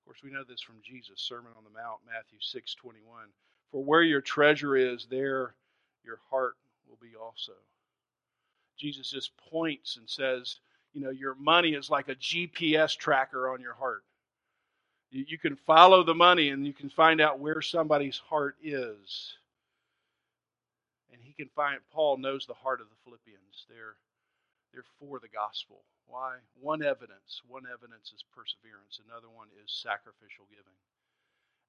Of 0.00 0.06
course, 0.06 0.22
we 0.22 0.30
know 0.30 0.44
this 0.44 0.60
from 0.60 0.76
Jesus' 0.82 1.20
Sermon 1.20 1.52
on 1.56 1.64
the 1.64 1.70
Mount, 1.70 2.00
Matthew 2.06 2.38
6 2.40 2.74
21. 2.74 3.28
For 3.70 3.82
where 3.82 4.02
your 4.02 4.20
treasure 4.20 4.76
is, 4.76 5.06
there 5.10 5.54
your 6.04 6.18
heart 6.30 6.56
will 6.88 6.98
be 7.00 7.16
also. 7.16 7.52
Jesus 8.78 9.10
just 9.10 9.32
points 9.50 9.96
and 9.96 10.08
says, 10.08 10.56
you 10.92 11.00
know, 11.00 11.10
your 11.10 11.34
money 11.34 11.70
is 11.70 11.90
like 11.90 12.08
a 12.08 12.14
GPS 12.16 12.96
tracker 12.96 13.48
on 13.50 13.60
your 13.60 13.74
heart. 13.74 14.04
You, 15.10 15.24
you 15.28 15.38
can 15.38 15.56
follow 15.56 16.02
the 16.02 16.14
money 16.14 16.50
and 16.50 16.66
you 16.66 16.72
can 16.72 16.90
find 16.90 17.20
out 17.20 17.38
where 17.38 17.62
somebody's 17.62 18.18
heart 18.18 18.56
is. 18.62 19.34
And 21.12 21.20
he 21.22 21.32
can 21.32 21.48
find, 21.54 21.78
Paul 21.92 22.16
knows 22.18 22.46
the 22.46 22.54
heart 22.54 22.80
of 22.80 22.88
the 22.88 23.00
Philippians. 23.04 23.66
They're, 23.68 23.96
they're 24.72 24.88
for 25.00 25.20
the 25.20 25.28
gospel. 25.28 25.84
Why? 26.06 26.36
One 26.60 26.82
evidence. 26.82 27.40
One 27.48 27.64
evidence 27.64 28.12
is 28.12 28.24
perseverance, 28.36 29.00
another 29.08 29.28
one 29.28 29.48
is 29.64 29.72
sacrificial 29.72 30.44
giving. 30.52 30.76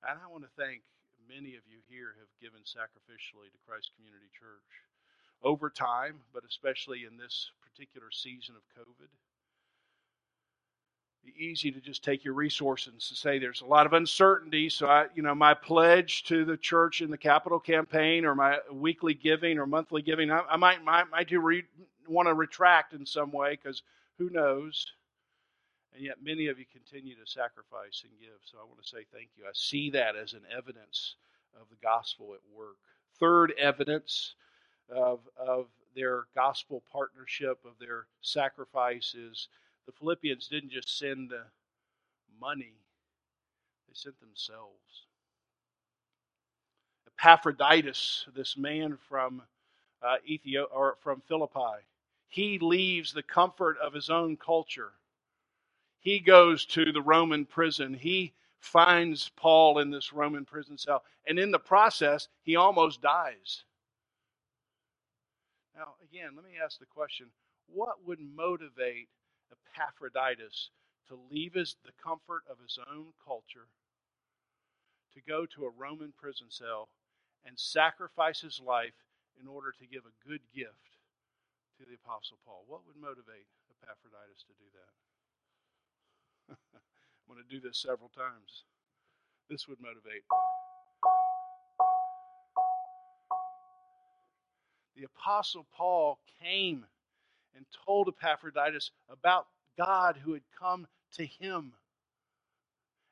And 0.03 0.19
I 0.19 0.27
want 0.27 0.43
to 0.43 0.51
thank 0.59 0.83
many 1.31 1.55
of 1.55 1.63
you 1.63 1.79
here 1.87 2.19
have 2.19 2.31
given 2.43 2.59
sacrificially 2.67 3.47
to 3.47 3.63
Christ 3.63 3.95
Community 3.95 4.27
Church 4.35 4.67
over 5.43 5.69
time, 5.69 6.15
but 6.33 6.43
especially 6.47 7.05
in 7.09 7.17
this 7.17 7.51
particular 7.61 8.07
season 8.11 8.55
of 8.55 8.61
COVID. 8.77 9.07
Be 11.25 11.33
easy 11.37 11.71
to 11.71 11.79
just 11.79 12.03
take 12.03 12.25
your 12.25 12.33
resources 12.33 12.93
and 12.93 13.01
say 13.01 13.39
there's 13.39 13.61
a 13.61 13.65
lot 13.65 13.85
of 13.85 13.93
uncertainty. 13.93 14.67
So 14.69 14.87
I, 14.87 15.05
you 15.15 15.23
know, 15.23 15.33
my 15.33 15.53
pledge 15.53 16.23
to 16.25 16.43
the 16.43 16.57
church 16.57 17.01
in 17.01 17.09
the 17.09 17.17
capital 17.17 17.59
campaign, 17.59 18.25
or 18.25 18.35
my 18.35 18.57
weekly 18.71 19.13
giving 19.13 19.57
or 19.57 19.65
monthly 19.65 20.01
giving, 20.01 20.31
I, 20.31 20.41
I 20.49 20.57
might, 20.57 20.83
might, 20.83 21.09
might 21.09 21.29
do 21.29 21.39
re, 21.39 21.63
want 22.07 22.27
to 22.27 22.33
retract 22.33 22.93
in 22.93 23.05
some 23.05 23.31
way 23.31 23.51
because 23.51 23.83
who 24.17 24.29
knows. 24.29 24.85
And 25.95 26.03
yet, 26.03 26.17
many 26.21 26.47
of 26.47 26.59
you 26.59 26.65
continue 26.71 27.15
to 27.15 27.31
sacrifice 27.31 28.03
and 28.03 28.11
give. 28.19 28.39
So 28.43 28.57
I 28.57 28.65
want 28.65 28.81
to 28.81 28.87
say 28.87 29.05
thank 29.13 29.29
you. 29.37 29.45
I 29.45 29.51
see 29.53 29.89
that 29.91 30.15
as 30.15 30.33
an 30.33 30.41
evidence 30.55 31.15
of 31.55 31.69
the 31.69 31.77
gospel 31.81 32.33
at 32.33 32.57
work. 32.57 32.77
Third 33.19 33.53
evidence 33.57 34.33
of, 34.89 35.19
of 35.37 35.67
their 35.95 36.23
gospel 36.35 36.83
partnership, 36.91 37.59
of 37.65 37.73
their 37.79 38.05
sacrifices. 38.21 39.47
The 39.85 39.91
Philippians 39.91 40.47
didn't 40.47 40.71
just 40.71 40.97
send 40.97 41.31
money, 42.39 42.73
they 43.87 43.93
sent 43.93 44.19
themselves. 44.19 45.05
Epaphroditus, 47.19 48.25
this 48.35 48.57
man 48.57 48.97
from 49.07 49.41
uh, 50.01 50.17
Ethiopia 50.27 50.63
or 50.63 50.97
from 51.01 51.21
Philippi. 51.27 51.83
He 52.27 52.59
leaves 52.59 53.13
the 53.13 53.23
comfort 53.23 53.77
of 53.77 53.93
his 53.93 54.09
own 54.09 54.35
culture. 54.37 54.91
He 55.99 56.19
goes 56.19 56.65
to 56.67 56.91
the 56.91 57.01
Roman 57.01 57.45
prison. 57.45 57.93
He 57.93 58.33
finds 58.59 59.29
Paul 59.35 59.79
in 59.79 59.91
this 59.91 60.11
Roman 60.11 60.43
prison 60.43 60.77
cell, 60.77 61.03
and 61.27 61.37
in 61.37 61.51
the 61.51 61.59
process, 61.59 62.27
he 62.43 62.55
almost 62.55 63.01
dies. 63.01 63.63
Now, 65.75 65.95
again, 66.03 66.31
let 66.35 66.45
me 66.45 66.59
ask 66.63 66.79
the 66.79 66.85
question 66.85 67.27
what 67.67 68.05
would 68.05 68.19
motivate 68.19 69.09
Epaphroditus 69.51 70.69
to 71.07 71.17
leave 71.31 71.53
his, 71.53 71.75
the 71.83 71.91
comfort 72.01 72.43
of 72.49 72.59
his 72.61 72.77
own 72.77 73.13
culture, 73.23 73.67
to 75.13 75.21
go 75.21 75.45
to 75.45 75.65
a 75.65 75.73
Roman 75.77 76.13
prison 76.17 76.47
cell, 76.49 76.89
and 77.45 77.59
sacrifice 77.59 78.41
his 78.41 78.61
life 78.63 78.95
in 79.39 79.47
order 79.47 79.73
to 79.79 79.87
give 79.87 80.03
a 80.05 80.27
good 80.27 80.41
gift 80.53 80.99
to 81.77 81.83
the 81.85 81.97
Apostle 81.99 82.37
Paul? 82.45 82.63
What 82.67 82.85
would 82.87 82.95
motivate 82.95 83.49
Epaphroditus 83.69 84.45
to 84.47 84.53
do 84.55 84.69
that? 84.77 84.91
I'm 86.79 87.27
going 87.27 87.43
to 87.43 87.49
do 87.49 87.59
this 87.59 87.81
several 87.81 88.09
times. 88.09 88.63
This 89.49 89.67
would 89.67 89.81
motivate. 89.81 90.23
The 94.95 95.05
Apostle 95.05 95.65
Paul 95.75 96.19
came 96.41 96.85
and 97.55 97.65
told 97.85 98.07
Epaphroditus 98.07 98.91
about 99.09 99.47
God 99.77 100.17
who 100.23 100.33
had 100.33 100.43
come 100.59 100.87
to 101.13 101.25
him 101.25 101.73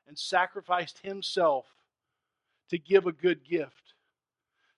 and 0.06 0.18
sacrificed 0.18 0.98
himself 1.02 1.66
to 2.70 2.78
give 2.78 3.06
a 3.06 3.12
good 3.12 3.44
gift. 3.44 3.94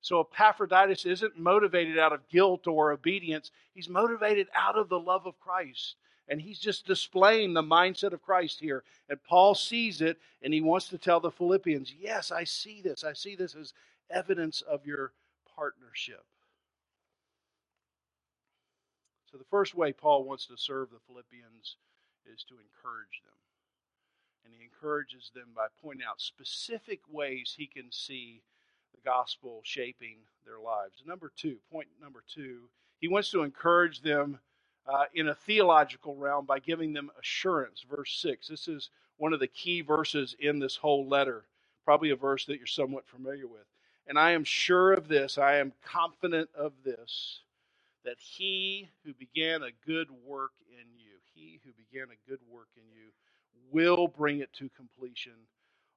So 0.01 0.21
Epaphroditus 0.21 1.07
isn't 1.07 1.39
motivated 1.39 1.99
out 1.99 2.13
of 2.13 2.29
guilt 2.29 2.67
or 2.67 2.93
obedience, 2.93 3.51
he's 3.73 3.89
motivated 3.89 4.49
out 4.55 4.77
of 4.77 4.89
the 4.89 5.01
love 5.01 5.27
of 5.27 5.39
Christ. 5.41 5.97
And 6.27 6.41
he's 6.41 6.59
just 6.59 6.87
displaying 6.87 7.53
the 7.53 7.63
mindset 7.63 8.13
of 8.13 8.23
Christ 8.23 8.59
here. 8.59 8.83
And 9.11 9.23
Paul 9.23 9.55
sees 9.55 10.01
it 10.01 10.19
and 10.43 10.55
he 10.55 10.63
wants 10.63 10.89
to 10.89 10.99
tell 10.99 11.21
the 11.21 11.31
Philippians, 11.31 11.93
Yes, 11.99 12.33
I 12.33 12.45
see 12.45 12.81
this. 12.81 13.05
I 13.05 13.13
see 13.13 13.37
this 13.37 13.55
as 13.55 13.75
evidence 14.11 14.63
of 14.63 14.87
your 14.87 15.13
partnership. 15.55 16.25
So, 19.35 19.39
the 19.39 19.45
first 19.51 19.75
way 19.75 19.93
Paul 19.93 20.23
wants 20.23 20.47
to 20.47 20.57
serve 20.57 20.91
the 20.91 21.01
Philippians 21.09 21.75
is 22.33 22.45
to 22.45 22.55
encourage 22.55 23.21
them. 23.25 23.35
And 24.45 24.55
he 24.57 24.63
encourages 24.63 25.33
them 25.35 25.49
by 25.57 25.67
pointing 25.83 26.07
out 26.09 26.21
specific 26.21 27.01
ways 27.11 27.53
he 27.59 27.67
can 27.67 27.91
see 27.91 28.43
the 28.95 29.01
gospel 29.05 29.61
shaping 29.65 30.19
their 30.47 30.61
lives. 30.61 31.03
Number 31.05 31.33
two, 31.37 31.57
point 31.73 31.89
number 32.01 32.23
two, 32.33 32.69
he 33.01 33.09
wants 33.09 33.33
to 33.33 33.43
encourage 33.43 34.03
them 34.03 34.39
uh, 34.87 35.07
in 35.15 35.27
a 35.27 35.35
theological 35.35 36.15
realm 36.15 36.47
by 36.47 36.61
giving 36.61 36.93
them 36.93 37.11
assurance. 37.19 37.85
Verse 37.91 38.17
6. 38.23 38.47
This 38.47 38.69
is 38.69 38.91
one 39.17 39.33
of 39.33 39.41
the 39.41 39.49
key 39.49 39.81
verses 39.81 40.37
in 40.39 40.61
this 40.61 40.77
whole 40.77 41.09
letter, 41.09 41.45
probably 41.85 42.11
a 42.11 42.17
verse 42.17 42.45
that 42.45 42.59
you're 42.59 42.69
somewhat 42.69 43.09
familiar 43.09 43.49
with. 43.49 43.67
And 44.07 44.17
I 44.17 44.31
am 44.31 44.45
sure 44.45 44.93
of 44.93 45.09
this, 45.09 45.39
I 45.39 45.57
am 45.57 45.73
confident 45.85 46.51
of 46.55 46.73
this, 46.85 47.41
that 48.05 48.17
he 48.19 48.89
who 49.05 49.15
began 49.15 49.63
a 49.63 49.71
good 49.87 50.09
work 50.27 50.53
in 50.69 50.87
you, 50.99 51.13
he 51.35 51.61
who 51.65 51.71
began 51.73 52.09
a 52.09 52.31
good 52.31 52.41
work 52.51 52.69
in 52.77 52.83
you, 52.93 53.11
will 53.71 54.07
bring 54.07 54.41
it 54.41 54.53
to 54.53 54.69
completion 54.77 55.33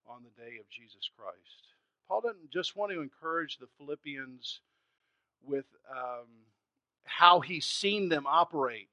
on 0.09 0.23
the 0.23 0.41
day 0.41 0.57
of 0.59 0.69
Jesus 0.69 1.09
Christ. 1.17 1.67
Paul 2.07 2.21
doesn't 2.21 2.51
just 2.51 2.75
want 2.75 2.91
to 2.91 3.01
encourage 3.01 3.57
the 3.57 3.67
Philippians 3.77 4.61
with 5.45 5.65
um, 5.91 6.27
how 7.03 7.41
he's 7.41 7.65
seen 7.65 8.09
them 8.09 8.25
operate, 8.25 8.89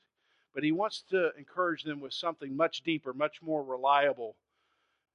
but 0.53 0.65
he 0.65 0.73
wants 0.73 1.03
to 1.11 1.31
encourage 1.39 1.85
them 1.85 2.01
with 2.01 2.13
something 2.13 2.57
much 2.57 2.83
deeper, 2.83 3.13
much 3.13 3.41
more 3.43 3.63
reliable, 3.63 4.35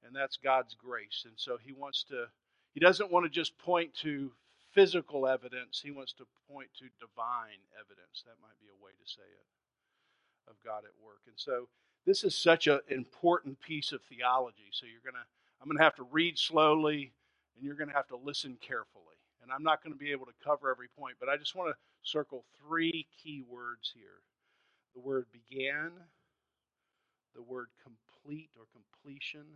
and 0.04 0.14
that's 0.16 0.38
God's 0.38 0.74
grace. 0.74 1.24
And 1.26 1.34
so 1.36 1.58
he 1.62 1.72
wants 1.72 2.04
to, 2.04 2.26
he 2.72 2.80
doesn't 2.80 3.10
want 3.10 3.26
to 3.26 3.30
just 3.30 3.58
point 3.58 3.94
to 3.96 4.32
physical 4.72 5.26
evidence, 5.26 5.80
he 5.82 5.90
wants 5.90 6.12
to 6.14 6.26
point 6.50 6.68
to 6.78 6.86
divine 7.00 7.60
evidence. 7.78 8.22
That 8.26 8.40
might 8.42 8.58
be 8.60 8.68
a 8.68 8.84
way 8.84 8.92
to 8.92 9.06
say 9.10 9.26
it, 9.26 10.50
of 10.50 10.56
God 10.64 10.84
at 10.84 11.04
work. 11.04 11.20
And 11.26 11.36
so 11.36 11.68
this 12.06 12.24
is 12.24 12.34
such 12.36 12.66
an 12.66 12.80
important 12.88 13.60
piece 13.60 13.92
of 13.92 14.00
theology. 14.02 14.70
So 14.72 14.86
you're 14.86 15.04
going 15.04 15.20
to, 15.20 15.26
I'm 15.60 15.68
going 15.68 15.78
to 15.78 15.84
have 15.84 15.96
to 15.96 16.08
read 16.10 16.38
slowly, 16.38 17.12
and 17.56 17.64
you're 17.64 17.76
going 17.76 17.90
to 17.90 17.96
have 17.96 18.08
to 18.08 18.16
listen 18.16 18.56
carefully. 18.60 19.18
And 19.42 19.50
I'm 19.50 19.62
not 19.62 19.82
going 19.82 19.92
to 19.92 19.98
be 19.98 20.12
able 20.12 20.26
to 20.26 20.44
cover 20.44 20.70
every 20.70 20.88
point, 20.88 21.16
but 21.18 21.28
I 21.28 21.36
just 21.36 21.54
want 21.54 21.70
to 21.70 21.76
circle 22.02 22.44
three 22.58 23.06
key 23.22 23.42
words 23.48 23.92
here 23.94 24.22
the 24.94 25.00
word 25.00 25.26
began, 25.30 25.92
the 27.34 27.42
word 27.42 27.68
complete 27.80 28.50
or 28.58 28.66
completion, 28.74 29.46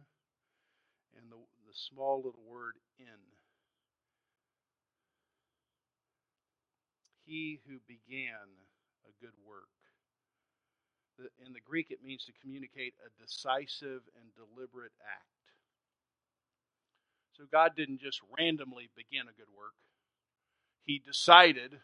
and 1.16 1.26
the, 1.30 1.36
the 1.66 1.74
small 1.74 2.18
little 2.18 2.44
word 2.46 2.74
in. 2.98 3.18
He 7.26 7.60
who 7.66 7.78
began 7.86 8.48
a 9.06 9.12
good 9.20 9.34
work. 9.46 9.68
In 11.46 11.52
the 11.52 11.60
Greek, 11.60 11.90
it 11.90 12.02
means 12.02 12.24
to 12.24 12.32
communicate 12.42 12.94
a 12.98 13.22
decisive 13.22 14.02
and 14.18 14.34
deliberate 14.34 14.92
act. 15.00 15.34
So 17.36 17.44
God 17.50 17.72
didn't 17.76 18.00
just 18.00 18.20
randomly 18.36 18.90
begin 18.96 19.22
a 19.22 19.36
good 19.38 19.52
work, 19.56 19.74
He 20.84 20.98
decided 20.98 21.80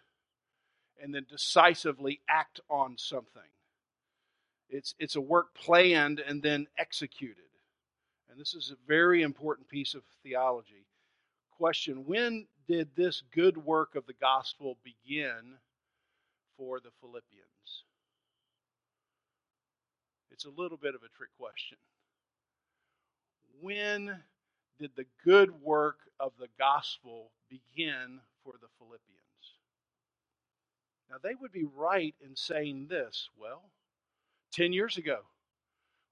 and 1.02 1.14
then 1.14 1.26
decisively 1.28 2.20
act 2.28 2.60
on 2.68 2.96
something. 2.98 3.42
It's, 4.68 4.94
it's 4.98 5.16
a 5.16 5.20
work 5.20 5.54
planned 5.54 6.20
and 6.20 6.42
then 6.42 6.66
executed. 6.78 7.44
And 8.30 8.38
this 8.38 8.54
is 8.54 8.70
a 8.70 8.86
very 8.86 9.22
important 9.22 9.68
piece 9.68 9.94
of 9.94 10.02
theology. 10.22 10.86
Question 11.56 12.04
When 12.06 12.46
did 12.70 12.88
this 12.94 13.24
good 13.34 13.56
work 13.56 13.96
of 13.96 14.06
the 14.06 14.14
gospel 14.20 14.76
begin 14.84 15.56
for 16.56 16.78
the 16.78 16.90
Philippians? 17.00 17.84
It's 20.30 20.44
a 20.44 20.50
little 20.50 20.76
bit 20.76 20.94
of 20.94 21.02
a 21.02 21.08
trick 21.16 21.30
question. 21.36 21.78
When 23.60 24.22
did 24.78 24.92
the 24.94 25.06
good 25.24 25.50
work 25.62 25.98
of 26.20 26.30
the 26.38 26.46
gospel 26.60 27.32
begin 27.48 28.20
for 28.44 28.52
the 28.52 28.68
Philippians? 28.78 29.00
Now, 31.10 31.16
they 31.20 31.34
would 31.34 31.50
be 31.50 31.66
right 31.76 32.14
in 32.24 32.36
saying 32.36 32.86
this. 32.88 33.30
Well, 33.36 33.62
10 34.52 34.72
years 34.72 34.96
ago, 34.96 35.18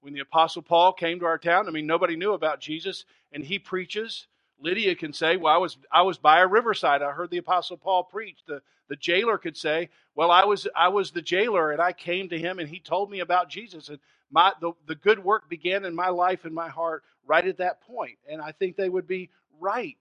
when 0.01 0.13
the 0.13 0.19
Apostle 0.19 0.61
Paul 0.61 0.91
came 0.91 1.21
to 1.21 1.25
our 1.25 1.37
town, 1.37 1.69
I 1.69 1.71
mean, 1.71 1.87
nobody 1.87 2.17
knew 2.17 2.33
about 2.33 2.59
Jesus, 2.59 3.05
and 3.31 3.45
he 3.45 3.59
preaches. 3.59 4.27
Lydia 4.61 4.95
can 4.95 5.13
say, 5.13 5.37
Well, 5.37 5.53
I 5.53 5.57
was, 5.57 5.77
I 5.91 6.01
was 6.01 6.17
by 6.17 6.39
a 6.39 6.47
riverside. 6.47 7.01
I 7.01 7.11
heard 7.11 7.31
the 7.31 7.37
Apostle 7.37 7.77
Paul 7.77 8.03
preach. 8.03 8.39
The, 8.47 8.61
the 8.87 8.95
jailer 8.95 9.37
could 9.37 9.57
say, 9.57 9.89
Well, 10.15 10.31
I 10.31 10.45
was, 10.45 10.67
I 10.75 10.89
was 10.89 11.11
the 11.11 11.21
jailer, 11.21 11.71
and 11.71 11.81
I 11.81 11.93
came 11.93 12.29
to 12.29 12.39
him, 12.39 12.59
and 12.59 12.69
he 12.69 12.79
told 12.79 13.09
me 13.09 13.19
about 13.19 13.49
Jesus. 13.49 13.89
And 13.89 13.99
my, 14.31 14.53
the, 14.61 14.73
the 14.87 14.95
good 14.95 15.23
work 15.23 15.49
began 15.49 15.85
in 15.85 15.95
my 15.95 16.09
life 16.09 16.45
and 16.45 16.53
my 16.53 16.69
heart 16.69 17.03
right 17.25 17.45
at 17.45 17.57
that 17.57 17.81
point. 17.81 18.17
And 18.29 18.41
I 18.41 18.51
think 18.51 18.75
they 18.75 18.89
would 18.89 19.07
be 19.07 19.29
right 19.59 19.97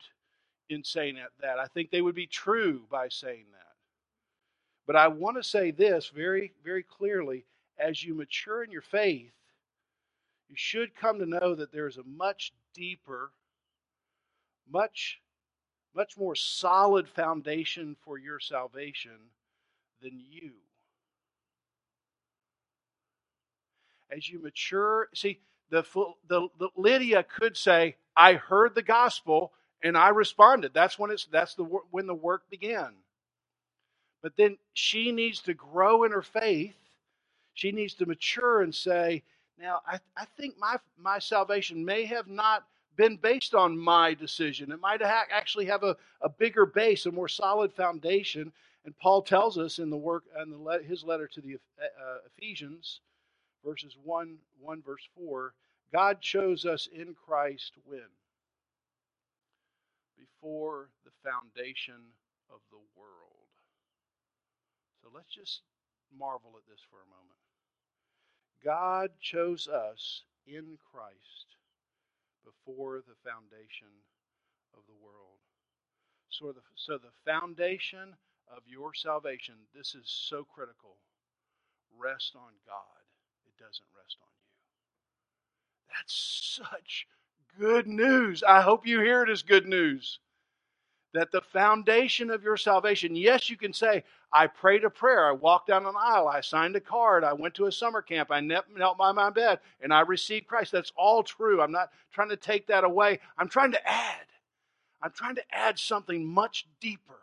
in 0.69 0.85
saying 0.85 1.17
that. 1.41 1.59
I 1.59 1.67
think 1.67 1.91
they 1.91 2.03
would 2.03 2.15
be 2.15 2.27
true 2.27 2.83
by 2.91 3.09
saying 3.09 3.47
that. 3.53 3.59
But 4.87 4.97
I 4.97 5.09
want 5.09 5.37
to 5.37 5.43
say 5.43 5.71
this 5.71 6.11
very, 6.15 6.53
very 6.65 6.83
clearly 6.83 7.45
as 7.79 8.03
you 8.03 8.15
mature 8.15 8.65
in 8.65 8.71
your 8.71 8.83
faith, 8.83 9.33
you 10.49 10.57
should 10.57 10.95
come 10.95 11.19
to 11.19 11.27
know 11.27 11.55
that 11.55 11.73
there 11.73 11.87
is 11.87 11.99
a 11.99 12.03
much 12.05 12.53
deeper, 12.75 13.31
much, 14.71 15.21
much 15.95 16.17
more 16.17 16.35
solid 16.35 17.09
foundation 17.09 17.97
for 18.05 18.19
your 18.19 18.41
salvation 18.41 19.31
than 20.03 20.21
you. 20.31 20.53
As 24.11 24.29
you 24.29 24.41
mature, 24.43 25.09
see, 25.15 25.41
the, 25.71 25.85
the, 26.29 26.49
the 26.59 26.69
Lydia 26.77 27.23
could 27.23 27.57
say, 27.57 27.97
"I 28.17 28.35
heard 28.35 28.75
the 28.75 28.83
gospel 28.83 29.53
and 29.83 29.99
I 29.99 30.09
responded." 30.09 30.73
That's 30.73 30.99
when 30.99 31.11
it's 31.11 31.27
that's 31.27 31.55
the 31.55 31.65
when 31.65 32.07
the 32.07 32.15
work 32.15 32.49
began. 32.49 32.95
But 34.23 34.37
then 34.37 34.59
she 34.73 35.13
needs 35.13 35.41
to 35.43 35.55
grow 35.55 36.05
in 36.05 36.13
her 36.13 36.23
faith. 36.23 36.75
She 37.55 37.73
needs 37.73 37.95
to 37.95 38.07
mature 38.07 38.63
and 38.63 38.75
say, 38.75 39.23
now, 39.59 39.81
I, 39.87 39.99
I 40.17 40.25
think 40.37 40.57
my, 40.59 40.77
my 40.97 41.19
salvation 41.19 41.85
may 41.85 42.05
have 42.05 42.29
not 42.29 42.65
been 42.99 43.17
based 43.17 43.55
on 43.55 43.79
my 43.79 44.13
decision. 44.13 44.73
It 44.73 44.81
might 44.81 45.01
ha- 45.01 45.25
actually 45.33 45.67
have 45.67 45.85
a, 45.85 45.97
a 46.21 46.29
bigger 46.29 46.67
base, 46.67 47.07
a 47.07 47.13
more 47.13 47.29
solid 47.29 47.73
foundation. 47.73 48.53
And 48.85 48.99
Paul 48.99 49.23
tells 49.23 49.57
us 49.57 49.79
in 49.79 49.89
the 49.89 49.97
work 49.97 50.25
the 50.35 50.59
le- 50.59 50.83
his 50.83 51.05
letter 51.05 51.29
to 51.29 51.41
the 51.41 51.55
uh, 51.81 52.19
Ephesians, 52.37 53.01
verses 53.65 53.97
1, 54.05 54.37
1, 54.61 54.83
verse 54.83 55.09
4, 55.17 55.55
God 55.93 56.21
chose 56.21 56.67
us 56.67 56.89
in 56.93 57.15
Christ 57.15 57.73
when? 57.87 58.01
Before 60.19 60.89
the 61.05 61.13
foundation 61.23 62.03
of 62.51 62.59
the 62.71 62.81
world. 62.97 63.49
So 65.03 65.09
let's 65.15 65.33
just 65.33 65.61
marvel 66.19 66.51
at 66.57 66.69
this 66.69 66.81
for 66.91 66.97
a 66.97 67.11
moment. 67.15 67.39
God 68.65 69.11
chose 69.21 69.69
us 69.69 70.23
in 70.47 70.79
Christ 70.93 71.58
before 72.45 73.03
the 73.07 73.17
foundation 73.29 73.89
of 74.75 74.83
the 74.87 74.99
world. 75.03 75.39
So 76.31 76.53
the, 76.53 76.61
so 76.77 76.99
the 76.99 77.15
foundation 77.25 78.15
of 78.49 78.63
your 78.67 78.95
salvation, 78.95 79.55
this 79.75 79.95
is 79.95 80.05
so 80.07 80.45
critical. 80.45 80.97
Rest 81.97 82.35
on 82.37 82.53
God. 82.67 83.03
It 83.47 83.57
doesn't 83.59 83.87
rest 83.97 84.17
on 84.23 84.29
you. 84.29 85.95
That's 85.95 86.61
such 86.71 87.07
good 87.59 87.87
news. 87.87 88.43
I 88.43 88.61
hope 88.63 88.87
you 88.87 89.01
hear 89.01 89.23
it 89.23 89.31
as 89.31 89.43
good 89.43 89.67
news. 89.67 90.21
That 91.15 91.33
the 91.33 91.41
foundation 91.41 92.31
of 92.31 92.43
your 92.43 92.57
salvation, 92.59 93.17
yes, 93.17 93.49
you 93.49 93.57
can 93.57 93.73
say, 93.73 94.05
I 94.33 94.47
prayed 94.47 94.85
a 94.85 94.91
prayer, 94.91 95.27
I 95.27 95.33
walked 95.33 95.69
down 95.69 95.87
an 95.87 95.95
aisle, 95.99 96.29
I 96.29 96.43
signed 96.43 96.77
a 96.77 96.81
card, 96.81 97.25
I 97.25 97.33
went 97.33 97.55
to 97.55 97.67
a 97.67 97.73
summer 97.73 98.03
camp, 98.03 98.31
I 98.31 98.41
knelt 98.41 98.99
by 98.99 99.13
my 99.13 99.31
bed, 99.31 99.61
and 99.81 99.93
I 99.93 100.01
received 100.01 100.47
Christ. 100.47 100.73
That's 100.73 100.93
all 100.97 101.23
true. 101.23 101.63
I'm 101.63 101.73
not 101.73 101.91
trying 102.13 102.29
to 102.29 102.37
take 102.37 102.67
that 102.67 102.85
away. 102.85 103.21
I'm 103.39 103.49
trying 103.49 103.73
to 103.73 103.89
add. 103.89 104.27
I'm 105.03 105.13
trying 105.13 105.37
to 105.37 105.45
add 105.51 105.79
something 105.79 106.27
much 106.27 106.67
deeper, 106.81 107.21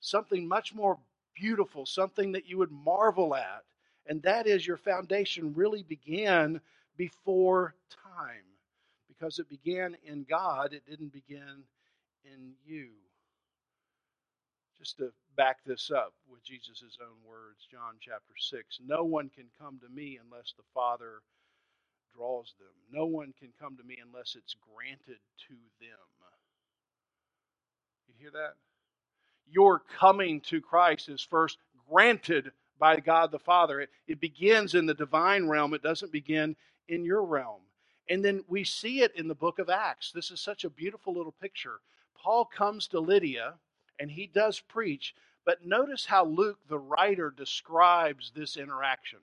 something 0.00 0.48
much 0.48 0.74
more 0.74 0.98
beautiful, 1.34 1.84
something 1.84 2.32
that 2.32 2.48
you 2.48 2.58
would 2.58 2.70
marvel 2.70 3.34
at. 3.34 3.64
And 4.06 4.22
that 4.22 4.46
is 4.46 4.66
your 4.66 4.76
foundation 4.76 5.54
really 5.54 5.82
began 5.82 6.60
before 6.96 7.74
time 7.90 8.44
because 9.08 9.38
it 9.38 9.48
began 9.48 9.96
in 10.04 10.24
God, 10.28 10.72
it 10.72 10.84
didn't 10.88 11.12
begin 11.12 11.64
in 12.24 12.52
you. 12.66 12.90
Just 14.78 14.98
to 14.98 15.12
back 15.36 15.58
this 15.66 15.90
up 15.90 16.14
with 16.30 16.44
Jesus' 16.44 16.98
own 17.00 17.16
words, 17.28 17.66
John 17.70 17.94
chapter 18.00 18.34
6 18.38 18.80
No 18.86 19.04
one 19.04 19.30
can 19.30 19.46
come 19.60 19.78
to 19.80 19.88
me 19.94 20.18
unless 20.22 20.54
the 20.56 20.64
Father 20.74 21.22
draws 22.16 22.54
them. 22.58 22.74
No 22.92 23.06
one 23.06 23.34
can 23.38 23.50
come 23.60 23.76
to 23.76 23.84
me 23.84 23.98
unless 24.04 24.36
it's 24.36 24.56
granted 24.74 25.18
to 25.48 25.54
them. 25.80 25.98
You 28.08 28.14
hear 28.18 28.30
that? 28.32 28.54
Your 29.50 29.80
coming 29.80 30.40
to 30.42 30.60
Christ 30.60 31.08
is 31.08 31.22
first 31.22 31.58
granted 31.90 32.52
by 32.78 33.00
God 33.00 33.32
the 33.32 33.38
Father. 33.38 33.80
It, 33.82 33.90
it 34.06 34.20
begins 34.20 34.74
in 34.74 34.86
the 34.86 34.94
divine 34.94 35.48
realm, 35.48 35.74
it 35.74 35.82
doesn't 35.82 36.12
begin 36.12 36.56
in 36.88 37.04
your 37.04 37.24
realm. 37.24 37.62
And 38.10 38.24
then 38.24 38.44
we 38.48 38.64
see 38.64 39.02
it 39.02 39.12
in 39.16 39.28
the 39.28 39.34
book 39.34 39.58
of 39.58 39.70
Acts. 39.70 40.12
This 40.12 40.30
is 40.30 40.40
such 40.40 40.64
a 40.64 40.70
beautiful 40.70 41.14
little 41.14 41.32
picture. 41.32 41.80
Paul 42.24 42.46
comes 42.46 42.88
to 42.88 43.00
Lydia 43.00 43.54
and 44.00 44.10
he 44.10 44.26
does 44.26 44.58
preach, 44.58 45.14
but 45.44 45.66
notice 45.66 46.06
how 46.06 46.24
Luke, 46.24 46.58
the 46.68 46.78
writer, 46.78 47.30
describes 47.30 48.32
this 48.34 48.56
interaction. 48.56 49.18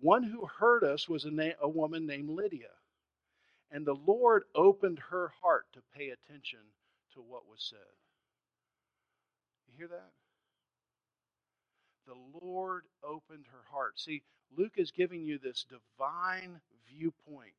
One 0.00 0.22
who 0.22 0.46
heard 0.46 0.82
us 0.82 1.08
was 1.08 1.26
a, 1.26 1.30
na- 1.30 1.50
a 1.60 1.68
woman 1.68 2.06
named 2.06 2.30
Lydia, 2.30 2.70
and 3.70 3.86
the 3.86 3.98
Lord 4.06 4.44
opened 4.54 4.98
her 5.10 5.32
heart 5.42 5.66
to 5.74 5.80
pay 5.94 6.08
attention 6.08 6.60
to 7.14 7.20
what 7.20 7.48
was 7.48 7.62
said. 7.68 7.78
You 9.68 9.74
hear 9.76 9.88
that? 9.88 10.10
The 12.06 12.14
Lord 12.40 12.84
opened 13.04 13.44
her 13.52 13.64
heart. 13.70 14.00
See, 14.00 14.22
Luke 14.56 14.74
is 14.78 14.90
giving 14.90 15.22
you 15.22 15.38
this 15.38 15.66
divine 15.68 16.60
viewpoint. 16.88 17.52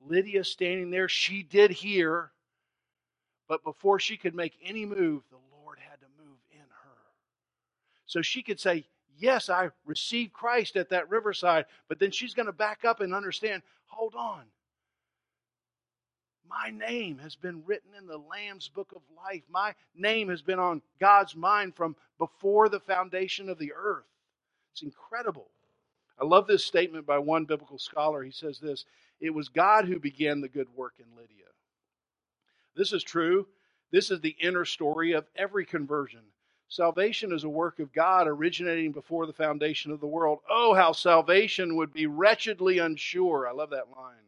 Lydia 0.00 0.42
standing 0.42 0.90
there, 0.90 1.08
she 1.08 1.44
did 1.44 1.70
hear, 1.70 2.32
but 3.52 3.64
before 3.64 4.00
she 4.00 4.16
could 4.16 4.34
make 4.34 4.56
any 4.64 4.86
move, 4.86 5.24
the 5.30 5.36
Lord 5.60 5.78
had 5.78 6.00
to 6.00 6.06
move 6.18 6.38
in 6.52 6.60
her. 6.60 6.98
So 8.06 8.22
she 8.22 8.42
could 8.42 8.58
say, 8.58 8.86
Yes, 9.18 9.50
I 9.50 9.68
received 9.84 10.32
Christ 10.32 10.74
at 10.76 10.88
that 10.88 11.10
riverside, 11.10 11.66
but 11.86 11.98
then 11.98 12.10
she's 12.10 12.32
going 12.32 12.46
to 12.46 12.52
back 12.52 12.86
up 12.86 13.00
and 13.00 13.14
understand 13.14 13.62
hold 13.84 14.14
on. 14.14 14.44
My 16.48 16.70
name 16.70 17.18
has 17.18 17.36
been 17.36 17.62
written 17.66 17.90
in 17.98 18.06
the 18.06 18.16
Lamb's 18.16 18.68
book 18.68 18.90
of 18.96 19.02
life. 19.14 19.42
My 19.50 19.74
name 19.94 20.30
has 20.30 20.40
been 20.40 20.58
on 20.58 20.80
God's 20.98 21.36
mind 21.36 21.76
from 21.76 21.94
before 22.16 22.70
the 22.70 22.80
foundation 22.80 23.50
of 23.50 23.58
the 23.58 23.74
earth. 23.76 24.08
It's 24.72 24.82
incredible. 24.82 25.50
I 26.18 26.24
love 26.24 26.46
this 26.46 26.64
statement 26.64 27.04
by 27.04 27.18
one 27.18 27.44
biblical 27.44 27.78
scholar. 27.78 28.22
He 28.22 28.32
says 28.32 28.58
this 28.60 28.86
It 29.20 29.34
was 29.34 29.50
God 29.50 29.84
who 29.84 29.98
began 29.98 30.40
the 30.40 30.48
good 30.48 30.68
work 30.74 30.94
in 30.98 31.04
Lydia. 31.14 31.51
This 32.74 32.92
is 32.92 33.02
true. 33.02 33.46
This 33.90 34.10
is 34.10 34.20
the 34.20 34.36
inner 34.40 34.64
story 34.64 35.12
of 35.12 35.26
every 35.36 35.66
conversion. 35.66 36.22
Salvation 36.68 37.32
is 37.32 37.44
a 37.44 37.50
work 37.50 37.78
of 37.80 37.92
God 37.92 38.26
originating 38.26 38.92
before 38.92 39.26
the 39.26 39.32
foundation 39.34 39.92
of 39.92 40.00
the 40.00 40.06
world. 40.06 40.38
Oh, 40.48 40.72
how 40.72 40.92
salvation 40.92 41.76
would 41.76 41.92
be 41.92 42.06
wretchedly 42.06 42.78
unsure. 42.78 43.46
I 43.46 43.52
love 43.52 43.70
that 43.70 43.90
line. 43.90 44.24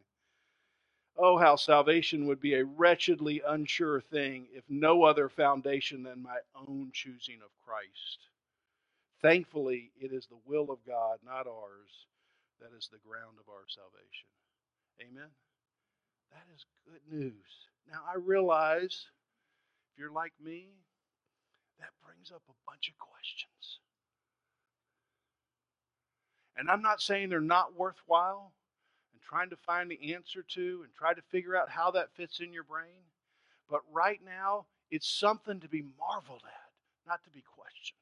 Oh, 1.17 1.39
how 1.39 1.57
salvation 1.57 2.27
would 2.27 2.41
be 2.41 2.55
a 2.55 2.65
wretchedly 2.65 3.41
unsure 3.47 4.01
thing 4.01 4.49
if 4.53 4.65
no 4.69 5.05
other 5.05 5.29
foundation 5.31 6.03
than 6.03 6.23
my 6.23 6.39
own 6.55 6.91
choosing 6.93 7.37
of 7.37 7.51
Christ. 7.65 8.29
Thankfully, 9.23 9.91
it 9.99 10.13
is 10.13 10.27
the 10.27 10.41
will 10.45 10.71
of 10.71 10.85
God, 10.87 11.21
not 11.25 11.47
ours, 11.47 12.07
that 12.61 12.77
is 12.77 12.91
the 12.93 12.99
ground 12.99 13.39
of 13.41 13.49
our 13.49 13.65
salvation. 13.69 14.29
Amen? 15.01 15.31
That 16.31 16.45
is 16.55 16.67
good 16.85 17.01
news. 17.11 17.71
Now, 17.91 18.01
I 18.09 18.17
realize 18.17 19.07
if 19.93 19.99
you're 19.99 20.11
like 20.11 20.33
me, 20.43 20.69
that 21.79 21.91
brings 22.05 22.31
up 22.31 22.43
a 22.49 22.71
bunch 22.71 22.89
of 22.89 22.99
questions. 22.99 23.81
And 26.57 26.71
I'm 26.71 26.83
not 26.83 27.01
saying 27.01 27.29
they're 27.29 27.41
not 27.41 27.77
worthwhile 27.77 28.53
and 29.13 29.21
trying 29.23 29.51
to 29.51 29.57
find 29.57 29.91
the 29.91 30.15
answer 30.15 30.45
to 30.55 30.81
and 30.85 30.95
try 30.95 31.15
to 31.15 31.23
figure 31.31 31.57
out 31.57 31.69
how 31.69 31.91
that 31.93 32.15
fits 32.17 32.41
in 32.41 32.53
your 32.53 32.65
brain. 32.65 33.11
But 33.69 33.81
right 33.93 34.21
now, 34.25 34.67
it's 34.91 35.09
something 35.09 35.61
to 35.61 35.69
be 35.69 35.85
marveled 35.99 36.43
at, 36.45 37.09
not 37.09 37.25
to 37.25 37.31
be 37.31 37.43
questioned. 37.43 37.99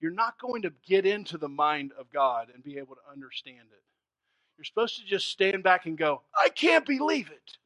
You're 0.00 0.12
not 0.12 0.38
going 0.40 0.62
to 0.62 0.72
get 0.86 1.04
into 1.04 1.36
the 1.36 1.48
mind 1.48 1.92
of 1.98 2.10
God 2.10 2.48
and 2.54 2.64
be 2.64 2.78
able 2.78 2.94
to 2.94 3.12
understand 3.12 3.68
it. 3.70 3.82
You're 4.60 4.66
supposed 4.66 4.98
to 4.98 5.06
just 5.06 5.28
stand 5.28 5.62
back 5.62 5.86
and 5.86 5.96
go, 5.96 6.20
I 6.38 6.50
can't 6.50 6.84
believe 6.84 7.30
it. 7.30 7.56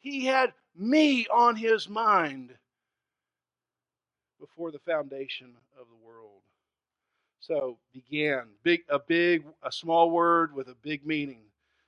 He 0.00 0.24
had 0.24 0.54
me 0.74 1.26
on 1.26 1.56
his 1.56 1.90
mind 1.90 2.54
before 4.40 4.70
the 4.70 4.78
foundation 4.78 5.48
of 5.78 5.86
the 5.88 6.06
world. 6.06 6.40
So 7.38 7.76
began 7.92 8.44
big 8.62 8.84
a 8.88 8.98
big 8.98 9.44
a 9.62 9.70
small 9.70 10.10
word 10.10 10.54
with 10.54 10.68
a 10.68 10.74
big 10.74 11.04
meaning. 11.06 11.42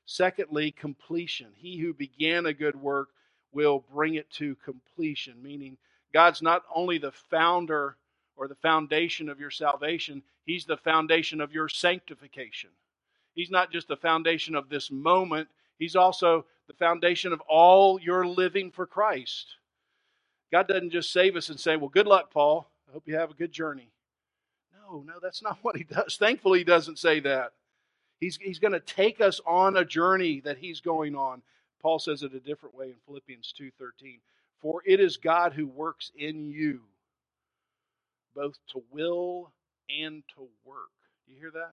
Secondly, 0.04 0.72
completion. 0.72 1.46
He 1.56 1.78
who 1.78 1.94
began 1.94 2.44
a 2.44 2.52
good 2.52 2.76
work 2.76 3.08
will 3.50 3.82
bring 3.94 4.16
it 4.16 4.28
to 4.32 4.56
completion, 4.56 5.42
meaning 5.42 5.78
God's 6.12 6.42
not 6.42 6.64
only 6.74 6.98
the 6.98 7.12
founder 7.12 7.96
or 8.36 8.46
the 8.46 8.56
foundation 8.56 9.30
of 9.30 9.40
your 9.40 9.50
salvation, 9.50 10.22
He's 10.44 10.66
the 10.66 10.76
foundation 10.76 11.40
of 11.40 11.54
your 11.54 11.70
sanctification. 11.70 12.68
He's 13.40 13.50
not 13.50 13.72
just 13.72 13.88
the 13.88 13.96
foundation 13.96 14.54
of 14.54 14.68
this 14.68 14.90
moment, 14.90 15.48
He's 15.78 15.96
also 15.96 16.44
the 16.66 16.74
foundation 16.74 17.32
of 17.32 17.40
all 17.48 17.98
your 17.98 18.26
living 18.26 18.70
for 18.70 18.84
Christ. 18.84 19.46
God 20.52 20.68
doesn't 20.68 20.90
just 20.90 21.10
save 21.10 21.36
us 21.36 21.48
and 21.48 21.58
say, 21.58 21.76
Well, 21.76 21.88
good 21.88 22.06
luck, 22.06 22.30
Paul. 22.30 22.68
I 22.86 22.92
hope 22.92 23.04
you 23.06 23.16
have 23.16 23.30
a 23.30 23.34
good 23.34 23.50
journey. 23.50 23.88
No, 24.74 25.02
no, 25.06 25.14
that's 25.22 25.42
not 25.42 25.56
what 25.62 25.78
He 25.78 25.84
does. 25.84 26.18
Thankfully, 26.18 26.58
He 26.58 26.64
doesn't 26.66 26.98
say 26.98 27.18
that. 27.20 27.52
He's, 28.20 28.36
he's 28.36 28.58
going 28.58 28.74
to 28.74 28.80
take 28.80 29.22
us 29.22 29.40
on 29.46 29.78
a 29.78 29.86
journey 29.86 30.40
that 30.40 30.58
He's 30.58 30.82
going 30.82 31.16
on. 31.16 31.40
Paul 31.80 31.98
says 31.98 32.22
it 32.22 32.34
a 32.34 32.40
different 32.40 32.74
way 32.74 32.88
in 32.88 32.96
Philippians 33.06 33.54
2:13. 33.58 34.18
For 34.60 34.82
it 34.84 35.00
is 35.00 35.16
God 35.16 35.54
who 35.54 35.66
works 35.66 36.12
in 36.14 36.50
you 36.50 36.80
both 38.34 38.58
to 38.72 38.82
will 38.90 39.50
and 39.88 40.22
to 40.36 40.46
work. 40.66 40.90
You 41.26 41.36
hear 41.38 41.50
that? 41.52 41.72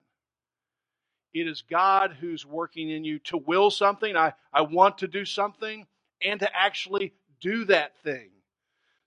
It 1.42 1.48
is 1.48 1.64
God 1.70 2.18
who's 2.20 2.46
working 2.46 2.90
in 2.90 3.04
you 3.04 3.20
to 3.20 3.38
will 3.38 3.72
something. 3.72 4.16
I, 4.16 4.34
I 4.54 4.62
want 4.62 5.00
to 5.00 5.08
do 5.08 5.26
something 5.26 5.86
and 6.22 6.40
to 6.40 6.50
actually 6.56 7.14
do 7.42 7.66
that 7.66 7.98
thing. 8.04 8.30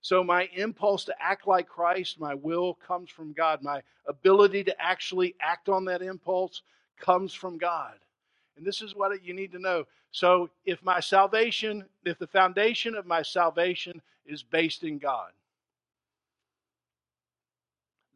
So, 0.01 0.23
my 0.23 0.49
impulse 0.55 1.05
to 1.05 1.15
act 1.21 1.47
like 1.47 1.67
Christ, 1.67 2.19
my 2.19 2.33
will 2.33 2.73
comes 2.75 3.09
from 3.09 3.33
God. 3.33 3.61
My 3.61 3.81
ability 4.07 4.63
to 4.65 4.81
actually 4.81 5.35
act 5.39 5.69
on 5.69 5.85
that 5.85 6.01
impulse 6.01 6.63
comes 6.99 7.33
from 7.33 7.57
God. 7.57 7.93
And 8.57 8.65
this 8.65 8.81
is 8.81 8.95
what 8.95 9.23
you 9.23 9.33
need 9.33 9.51
to 9.51 9.59
know. 9.59 9.85
So, 10.11 10.49
if 10.65 10.81
my 10.83 10.99
salvation, 10.99 11.85
if 12.03 12.17
the 12.17 12.27
foundation 12.27 12.95
of 12.95 13.05
my 13.05 13.21
salvation 13.21 14.01
is 14.25 14.41
based 14.43 14.83
in 14.83 14.97
God, 14.97 15.31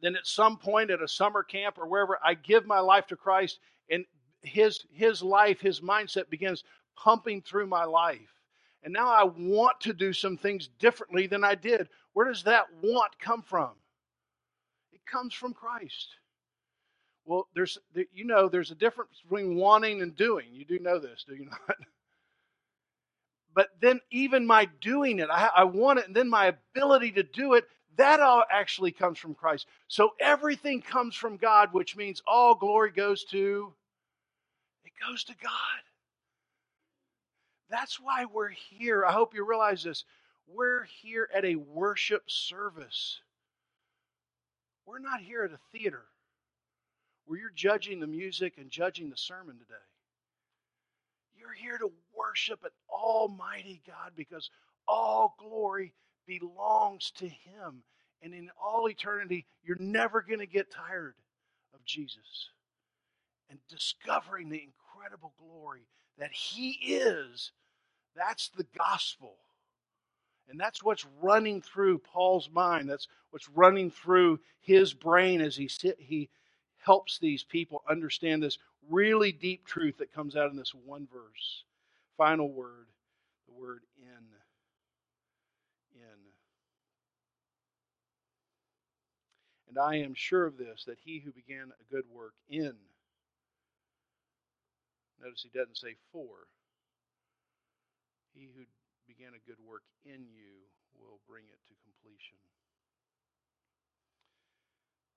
then 0.00 0.16
at 0.16 0.26
some 0.26 0.58
point 0.58 0.90
at 0.90 1.02
a 1.02 1.08
summer 1.08 1.42
camp 1.42 1.78
or 1.78 1.86
wherever, 1.86 2.18
I 2.22 2.34
give 2.34 2.66
my 2.66 2.80
life 2.80 3.06
to 3.08 3.16
Christ, 3.16 3.60
and 3.90 4.04
His 4.42 4.84
His 4.92 5.22
life, 5.22 5.60
His 5.60 5.80
mindset 5.80 6.28
begins 6.30 6.64
pumping 6.96 7.42
through 7.42 7.66
my 7.66 7.84
life. 7.84 8.40
And 8.82 8.92
now 8.92 9.08
I 9.08 9.24
want 9.24 9.80
to 9.80 9.92
do 9.92 10.12
some 10.12 10.36
things 10.36 10.68
differently 10.78 11.26
than 11.26 11.42
I 11.42 11.54
did. 11.54 11.88
Where 12.12 12.26
does 12.26 12.44
that 12.44 12.66
want 12.82 13.18
come 13.18 13.42
from? 13.42 13.72
It 14.92 15.04
comes 15.06 15.34
from 15.34 15.54
Christ. 15.54 16.08
Well, 17.24 17.48
there's 17.54 17.76
you 18.12 18.24
know 18.24 18.48
there's 18.48 18.70
a 18.70 18.76
difference 18.76 19.20
between 19.22 19.56
wanting 19.56 20.00
and 20.00 20.16
doing. 20.16 20.46
You 20.52 20.64
do 20.64 20.78
know 20.78 20.98
this, 20.98 21.24
do 21.26 21.34
you 21.34 21.44
not? 21.50 21.76
But 23.54 23.70
then 23.80 24.00
even 24.10 24.46
my 24.46 24.66
doing 24.80 25.18
it, 25.18 25.28
I, 25.30 25.50
I 25.56 25.64
want 25.64 25.98
it, 25.98 26.06
and 26.06 26.14
then 26.14 26.28
my 26.28 26.46
ability 26.74 27.12
to 27.12 27.22
do 27.22 27.54
it, 27.54 27.64
that 27.96 28.20
all 28.20 28.44
actually 28.50 28.92
comes 28.92 29.18
from 29.18 29.34
Christ. 29.34 29.66
So 29.88 30.14
everything 30.20 30.82
comes 30.82 31.14
from 31.16 31.36
God, 31.36 31.70
which 31.72 31.96
means 31.96 32.22
all 32.26 32.54
glory 32.54 32.90
goes 32.90 33.24
to 33.26 33.72
it 34.84 34.92
goes 35.04 35.24
to 35.24 35.34
God. 35.42 35.52
That's 37.68 37.98
why 38.00 38.24
we're 38.24 38.48
here. 38.50 39.04
I 39.04 39.12
hope 39.12 39.34
you 39.34 39.44
realize 39.44 39.82
this. 39.82 40.04
We're 40.46 40.84
here 40.84 41.28
at 41.34 41.44
a 41.44 41.56
worship 41.56 42.22
service. 42.28 43.20
We're 44.86 45.00
not 45.00 45.20
here 45.20 45.42
at 45.42 45.50
a 45.50 45.58
theater 45.76 46.04
where 47.24 47.40
you're 47.40 47.50
judging 47.50 47.98
the 47.98 48.06
music 48.06 48.54
and 48.58 48.70
judging 48.70 49.10
the 49.10 49.16
sermon 49.16 49.58
today. 49.58 49.74
You're 51.36 51.52
here 51.52 51.78
to 51.78 51.90
worship 52.16 52.60
an 52.64 52.70
almighty 52.88 53.82
God 53.86 54.12
because 54.16 54.50
all 54.86 55.34
glory 55.40 55.92
belongs 56.26 57.10
to 57.16 57.28
Him. 57.28 57.82
And 58.22 58.34
in 58.34 58.50
all 58.62 58.88
eternity, 58.88 59.46
you're 59.62 59.76
never 59.78 60.22
going 60.22 60.40
to 60.40 60.46
get 60.46 60.70
tired 60.70 61.14
of 61.74 61.84
Jesus 61.84 62.50
and 63.50 63.58
discovering 63.68 64.48
the 64.48 64.62
incredible 64.62 65.32
glory 65.38 65.86
that 66.18 66.32
He 66.32 66.70
is. 66.70 67.52
That's 68.16 68.48
the 68.48 68.66
gospel. 68.76 69.34
And 70.48 70.58
that's 70.58 70.82
what's 70.82 71.06
running 71.20 71.60
through 71.60 71.98
Paul's 71.98 72.48
mind. 72.50 72.88
That's 72.88 73.08
what's 73.30 73.48
running 73.48 73.90
through 73.90 74.40
his 74.60 74.94
brain 74.94 75.40
as 75.40 75.56
he 75.56 75.68
sit, 75.68 75.96
he 75.98 76.28
helps 76.78 77.18
these 77.18 77.44
people 77.44 77.82
understand 77.88 78.42
this 78.42 78.58
really 78.88 79.32
deep 79.32 79.66
truth 79.66 79.98
that 79.98 80.12
comes 80.12 80.36
out 80.36 80.50
in 80.50 80.56
this 80.56 80.72
one 80.72 81.08
verse. 81.12 81.64
Final 82.16 82.50
word, 82.50 82.86
the 83.48 83.54
word 83.54 83.82
in. 83.98 84.45
In. 85.96 86.20
And 89.68 89.78
I 89.78 89.96
am 89.96 90.14
sure 90.14 90.46
of 90.46 90.56
this, 90.56 90.84
that 90.86 90.98
he 91.04 91.18
who 91.18 91.32
began 91.32 91.72
a 91.72 91.92
good 91.92 92.04
work 92.12 92.34
in, 92.48 92.72
notice 95.20 95.42
he 95.42 95.50
doesn't 95.58 95.76
say 95.76 95.96
for, 96.12 96.46
he 98.34 98.48
who 98.54 98.64
began 99.08 99.32
a 99.34 99.46
good 99.48 99.58
work 99.66 99.82
in 100.04 100.28
you 100.28 100.68
will 101.00 101.18
bring 101.28 101.44
it 101.48 101.60
to 101.68 101.74
completion. 101.82 102.38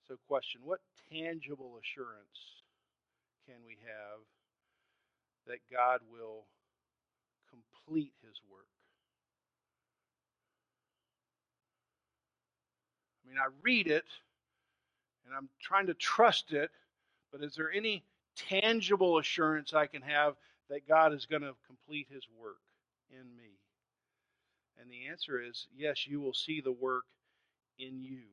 So, 0.07 0.17
question 0.27 0.61
What 0.63 0.79
tangible 1.11 1.77
assurance 1.77 2.63
can 3.45 3.61
we 3.65 3.77
have 3.85 4.25
that 5.47 5.59
God 5.71 6.01
will 6.11 6.45
complete 7.49 8.13
his 8.21 8.41
work? 8.49 8.67
Mean, 13.29 13.37
I 13.39 13.47
read 13.61 13.87
it 13.87 14.05
and 15.25 15.35
I'm 15.35 15.49
trying 15.61 15.87
to 15.87 15.93
trust 15.93 16.51
it, 16.53 16.71
but 17.31 17.43
is 17.43 17.55
there 17.55 17.71
any 17.71 18.03
tangible 18.35 19.17
assurance 19.19 19.73
I 19.73 19.85
can 19.85 20.01
have 20.01 20.35
that 20.69 20.87
God 20.87 21.13
is 21.13 21.25
going 21.25 21.41
to 21.43 21.55
complete 21.67 22.07
his 22.11 22.23
work 22.39 22.61
in 23.11 23.25
me? 23.37 23.51
And 24.81 24.89
the 24.89 25.07
answer 25.07 25.41
is 25.41 25.67
yes, 25.75 26.07
you 26.07 26.19
will 26.19 26.33
see 26.33 26.61
the 26.61 26.71
work 26.71 27.05
in 27.77 28.01
you. 28.01 28.23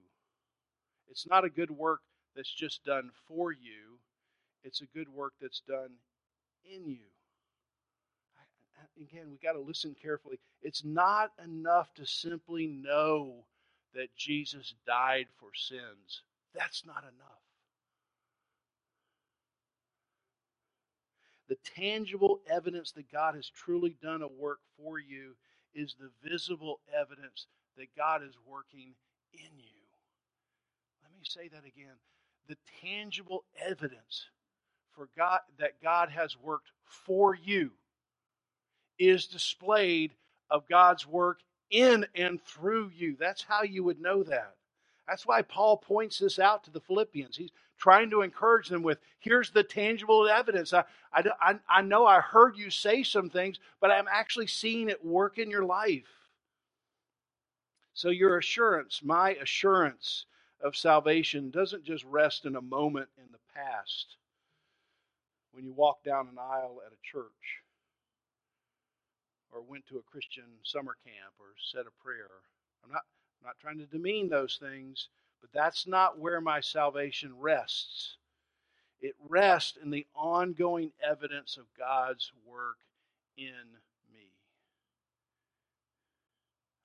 It's 1.08 1.26
not 1.26 1.44
a 1.44 1.50
good 1.50 1.70
work 1.70 2.00
that's 2.34 2.52
just 2.52 2.84
done 2.84 3.10
for 3.28 3.52
you, 3.52 3.98
it's 4.64 4.80
a 4.80 4.86
good 4.86 5.08
work 5.08 5.32
that's 5.40 5.62
done 5.66 5.90
in 6.64 6.86
you. 6.86 6.98
Again, 9.00 9.26
we 9.30 9.36
got 9.46 9.52
to 9.52 9.60
listen 9.60 9.94
carefully. 10.00 10.38
It's 10.62 10.82
not 10.84 11.32
enough 11.44 11.92
to 11.94 12.06
simply 12.06 12.66
know 12.66 13.44
that 13.96 14.14
Jesus 14.16 14.74
died 14.86 15.26
for 15.38 15.48
sins. 15.54 16.22
That's 16.54 16.84
not 16.86 17.02
enough. 17.02 17.42
The 21.48 21.56
tangible 21.74 22.40
evidence 22.50 22.92
that 22.92 23.10
God 23.10 23.34
has 23.34 23.48
truly 23.48 23.96
done 24.02 24.22
a 24.22 24.28
work 24.28 24.58
for 24.78 24.98
you 24.98 25.36
is 25.74 25.94
the 25.98 26.10
visible 26.28 26.80
evidence 26.98 27.46
that 27.76 27.94
God 27.96 28.22
is 28.22 28.34
working 28.46 28.94
in 29.32 29.58
you. 29.58 29.82
Let 31.02 31.12
me 31.12 31.24
say 31.24 31.48
that 31.48 31.66
again. 31.66 31.94
The 32.48 32.56
tangible 32.82 33.44
evidence 33.64 34.26
for 34.94 35.08
God 35.16 35.40
that 35.58 35.82
God 35.82 36.10
has 36.10 36.36
worked 36.42 36.70
for 36.84 37.34
you 37.34 37.70
is 38.98 39.26
displayed 39.26 40.12
of 40.50 40.68
God's 40.68 41.06
work 41.06 41.40
in 41.70 42.06
and 42.14 42.42
through 42.42 42.90
you. 42.94 43.16
That's 43.18 43.42
how 43.42 43.62
you 43.62 43.84
would 43.84 44.00
know 44.00 44.22
that. 44.24 44.54
That's 45.08 45.26
why 45.26 45.42
Paul 45.42 45.76
points 45.78 46.18
this 46.18 46.38
out 46.38 46.64
to 46.64 46.70
the 46.70 46.80
Philippians. 46.80 47.36
He's 47.36 47.50
trying 47.78 48.10
to 48.10 48.22
encourage 48.22 48.68
them 48.68 48.82
with 48.82 48.98
here's 49.20 49.50
the 49.50 49.62
tangible 49.62 50.28
evidence. 50.28 50.72
I, 50.72 50.84
I, 51.12 51.24
I 51.68 51.82
know 51.82 52.06
I 52.06 52.20
heard 52.20 52.56
you 52.56 52.70
say 52.70 53.02
some 53.02 53.30
things, 53.30 53.58
but 53.80 53.90
I'm 53.90 54.08
actually 54.10 54.48
seeing 54.48 54.88
it 54.88 55.04
work 55.04 55.38
in 55.38 55.50
your 55.50 55.64
life. 55.64 56.08
So, 57.94 58.10
your 58.10 58.38
assurance, 58.38 59.00
my 59.04 59.32
assurance 59.34 60.26
of 60.62 60.76
salvation, 60.76 61.50
doesn't 61.50 61.84
just 61.84 62.04
rest 62.04 62.46
in 62.46 62.56
a 62.56 62.62
moment 62.62 63.08
in 63.18 63.24
the 63.32 63.38
past 63.54 64.16
when 65.52 65.64
you 65.64 65.72
walk 65.72 66.04
down 66.04 66.28
an 66.28 66.38
aisle 66.38 66.80
at 66.86 66.92
a 66.92 66.96
church 67.02 67.62
or 69.52 69.62
went 69.62 69.86
to 69.88 69.98
a 69.98 70.10
Christian 70.10 70.44
summer 70.62 70.96
camp 71.04 71.34
or 71.38 71.46
said 71.72 71.86
a 71.86 72.02
prayer. 72.04 72.28
I'm 72.84 72.90
not, 72.90 73.02
I'm 73.40 73.46
not 73.46 73.58
trying 73.60 73.78
to 73.78 73.86
demean 73.86 74.28
those 74.28 74.58
things, 74.60 75.08
but 75.40 75.50
that's 75.52 75.86
not 75.86 76.18
where 76.18 76.40
my 76.40 76.60
salvation 76.60 77.32
rests. 77.38 78.16
It 79.00 79.14
rests 79.28 79.76
in 79.82 79.90
the 79.90 80.06
ongoing 80.14 80.92
evidence 81.06 81.56
of 81.56 81.64
God's 81.78 82.32
work 82.46 82.78
in 83.36 83.76
me. 84.12 84.30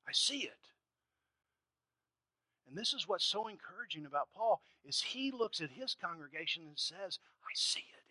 I 0.07 0.11
see 0.11 0.39
it. 0.39 0.51
And 2.67 2.77
this 2.77 2.93
is 2.93 3.07
what's 3.07 3.25
so 3.25 3.47
encouraging 3.47 4.05
about 4.05 4.29
Paul 4.35 4.61
is 4.85 5.01
he 5.01 5.31
looks 5.31 5.59
at 5.59 5.71
his 5.71 5.95
congregation 6.01 6.63
and 6.63 6.77
says, 6.77 7.19
I 7.43 7.51
see 7.53 7.83
it. 7.93 8.10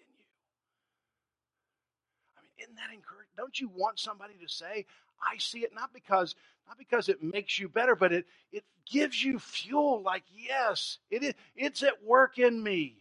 Isn't 2.63 2.77
that 2.77 2.93
encouraging? 2.95 3.33
Don't 3.37 3.59
you 3.59 3.71
want 3.75 3.99
somebody 3.99 4.35
to 4.43 4.49
say, 4.49 4.87
I 5.23 5.39
see 5.39 5.61
it 5.61 5.75
not 5.75 5.93
because 5.93 6.35
not 6.67 6.79
because 6.79 7.09
it 7.09 7.23
makes 7.23 7.59
you 7.59 7.69
better, 7.69 7.97
but 7.97 8.13
it 8.13 8.27
it 8.53 8.65
gives 8.91 9.23
you 9.23 9.39
fuel 9.39 10.03
like 10.03 10.25
yes, 10.35 10.99
it 11.11 11.23
is 11.23 11.35
it's 11.57 11.83
at 11.83 12.03
work 12.05 12.39
in 12.39 12.63
me. 12.63 12.97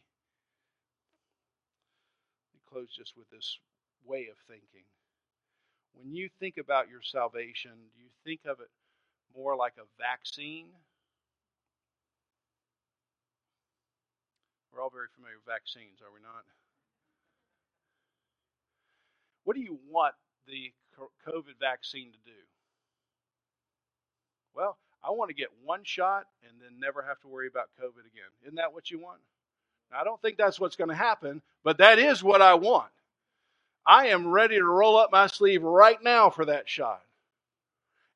We 2.54 2.60
close 2.70 2.90
just 2.96 3.18
with 3.18 3.30
this 3.30 3.58
way 4.06 4.28
of 4.32 4.38
thinking. 4.48 4.86
When 5.94 6.14
you 6.16 6.30
think 6.40 6.58
about 6.58 6.90
your 6.90 7.02
salvation, 7.02 7.72
do 7.96 8.02
you 8.02 8.10
think 8.24 8.42
of 8.46 8.60
it 8.60 8.70
more 9.36 9.56
like 9.56 9.74
a 9.78 9.88
vaccine? 10.02 10.68
We're 14.72 14.82
all 14.82 14.90
very 14.90 15.08
familiar 15.16 15.38
with 15.38 15.46
vaccines, 15.46 16.00
are 16.02 16.14
we 16.14 16.22
not? 16.22 16.46
What 19.50 19.56
do 19.56 19.64
you 19.64 19.80
want 19.90 20.14
the 20.46 20.72
COVID 21.28 21.58
vaccine 21.60 22.12
to 22.12 22.18
do? 22.24 22.38
Well, 24.56 24.78
I 25.04 25.10
want 25.10 25.30
to 25.30 25.36
get 25.36 25.48
one 25.66 25.84
shot 25.84 26.28
and 26.48 26.62
then 26.62 26.80
never 26.80 27.02
have 27.02 27.20
to 27.22 27.28
worry 27.28 27.48
about 27.48 27.70
COVID 27.82 28.02
again. 28.02 28.30
Isn't 28.44 28.58
that 28.58 28.76
what 28.76 28.92
you 28.92 29.00
want? 29.00 29.18
Now, 29.92 30.02
I 30.02 30.04
don't 30.04 30.22
think 30.22 30.38
that's 30.38 30.60
what's 30.60 30.76
going 30.76 30.92
to 30.92 30.96
happen, 30.96 31.42
but 31.64 31.80
that 31.80 31.98
is 31.98 32.22
what 32.22 32.44
I 32.44 32.54
want. 32.54 32.92
I 33.88 34.10
am 34.10 34.28
ready 34.28 34.58
to 34.58 34.64
roll 34.64 34.96
up 34.96 35.12
my 35.12 35.26
sleeve 35.26 35.64
right 35.64 35.98
now 36.04 36.30
for 36.30 36.46
that 36.46 36.70
shot. 36.70 37.02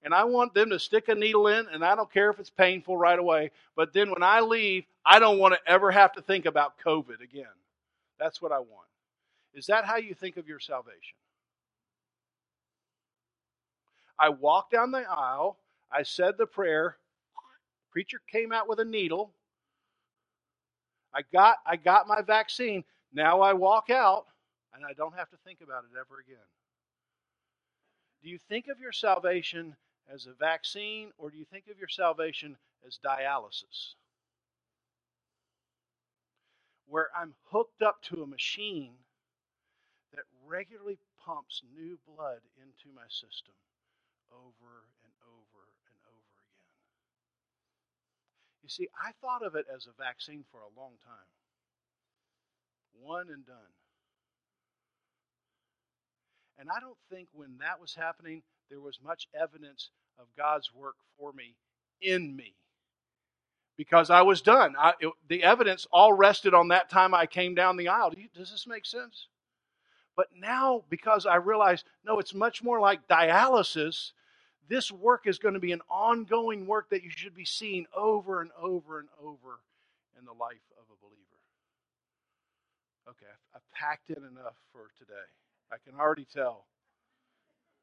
And 0.04 0.14
I 0.14 0.26
want 0.26 0.54
them 0.54 0.70
to 0.70 0.78
stick 0.78 1.08
a 1.08 1.16
needle 1.16 1.48
in, 1.48 1.66
and 1.74 1.84
I 1.84 1.96
don't 1.96 2.14
care 2.14 2.30
if 2.30 2.40
it's 2.40 2.52
painful 2.52 2.96
right 2.96 3.18
away. 3.18 3.50
But 3.76 3.92
then 3.92 4.12
when 4.12 4.22
I 4.22 4.42
leave, 4.42 4.86
I 5.04 5.18
don't 5.18 5.40
want 5.40 5.56
to 5.56 5.60
ever 5.66 5.90
have 5.90 6.14
to 6.14 6.22
think 6.22 6.46
about 6.46 6.76
COVID 6.86 7.22
again. 7.24 7.48
That's 8.20 8.40
what 8.40 8.52
I 8.52 8.60
want. 8.60 8.86
Is 9.54 9.68
that 9.68 9.86
how 9.86 9.98
you 9.98 10.14
think 10.14 10.38
of 10.38 10.48
your 10.48 10.60
salvation? 10.60 11.18
I 14.20 14.30
walked 14.30 14.72
down 14.72 14.92
the 14.92 15.06
aisle, 15.10 15.58
I 15.92 16.04
said 16.04 16.38
the 16.38 16.46
prayer, 16.46 16.98
preacher 17.92 18.20
came 18.32 18.52
out 18.52 18.68
with 18.68 18.80
a 18.80 18.86
needle. 18.86 19.34
I 21.14 21.22
got 21.32 21.58
I 21.66 21.76
got 21.76 22.08
my 22.08 22.22
vaccine. 22.22 22.84
Now 23.14 23.42
I 23.42 23.54
walk 23.54 23.92
out 23.92 24.26
and 24.74 24.84
I 24.84 24.94
don't 24.94 25.16
have 25.16 25.30
to 25.30 25.38
think 25.46 25.62
about 25.62 25.84
it 25.84 25.96
ever 25.96 26.20
again. 26.20 26.38
Do 28.24 28.30
you 28.30 28.40
think 28.50 28.68
of 28.68 28.80
your 28.80 28.92
salvation 28.92 29.76
as 30.12 30.26
a 30.26 30.34
vaccine 30.34 31.12
or 31.20 31.30
do 31.30 31.38
you 31.38 31.46
think 31.46 31.66
of 31.70 31.78
your 31.78 31.88
salvation 31.88 32.58
as 32.88 33.00
dialysis? 33.06 33.94
Where 36.88 37.10
I'm 37.16 37.36
hooked 37.52 37.84
up 37.84 38.02
to 38.04 38.24
a 38.24 38.28
machine 38.28 38.94
regularly 40.48 40.98
pumps 41.26 41.62
new 41.76 41.98
blood 42.06 42.40
into 42.58 42.94
my 42.94 43.08
system 43.08 43.56
over 44.32 44.88
and 45.04 45.14
over 45.24 45.62
and 45.88 45.98
over 46.10 46.34
again. 46.42 46.74
You 48.64 48.70
see, 48.70 48.88
I 48.98 49.12
thought 49.22 49.46
of 49.46 49.56
it 49.56 49.66
as 49.74 49.88
a 49.88 50.04
vaccine 50.04 50.44
for 50.52 50.62
a 50.62 50.80
long 50.80 50.94
time. 51.04 51.32
One 53.00 53.30
and 53.30 53.46
done. 53.46 53.74
And 56.58 56.70
I 56.70 56.80
don't 56.80 56.98
think 57.12 57.28
when 57.34 57.58
that 57.60 57.82
was 57.82 57.96
happening, 57.96 58.44
there 58.70 58.80
was 58.80 59.00
much 59.04 59.28
evidence 59.40 59.90
of 60.20 60.28
God's 60.38 60.72
work 60.74 60.96
for 61.18 61.34
me 61.34 61.56
in 62.02 62.36
me. 62.36 62.56
Because 63.76 64.12
I 64.12 64.22
was 64.22 64.42
done. 64.42 64.76
I, 64.78 64.94
it, 65.00 65.12
the 65.28 65.44
evidence 65.44 65.88
all 65.92 66.14
rested 66.14 66.54
on 66.54 66.68
that 66.68 66.90
time 66.90 67.14
I 67.14 67.26
came 67.26 67.56
down 67.56 67.76
the 67.76 67.88
aisle. 67.88 68.14
Does 68.36 68.52
this 68.52 68.68
make 68.68 68.86
sense? 68.86 69.28
But 70.16 70.28
now, 70.38 70.84
because 70.90 71.26
I 71.26 71.36
realize, 71.36 71.84
no, 72.06 72.20
it's 72.20 72.34
much 72.34 72.64
more 72.64 72.80
like 72.80 73.08
dialysis, 73.08 74.12
this 74.70 74.92
work 74.92 75.26
is 75.26 75.40
going 75.40 75.56
to 75.56 75.60
be 75.60 75.72
an 75.72 75.82
ongoing 75.90 76.68
work 76.68 76.90
that 76.92 77.04
you 77.04 77.10
should 77.10 77.36
be 77.36 77.46
seeing 77.46 77.86
over 77.96 78.42
and 78.42 78.52
over 78.60 79.00
and 79.00 79.10
over 79.22 79.60
in 80.18 80.26
the 80.26 80.32
life 80.32 80.64
of 80.78 80.86
a 80.86 81.02
believer. 81.02 81.20
Okay, 83.10 83.32
I've 83.56 83.72
packed 83.72 84.10
in 84.10 84.18
enough 84.18 84.56
for 84.72 84.92
today. 84.98 85.14
I 85.72 85.78
can 85.84 86.00
already 86.00 86.26
tell. 86.32 86.66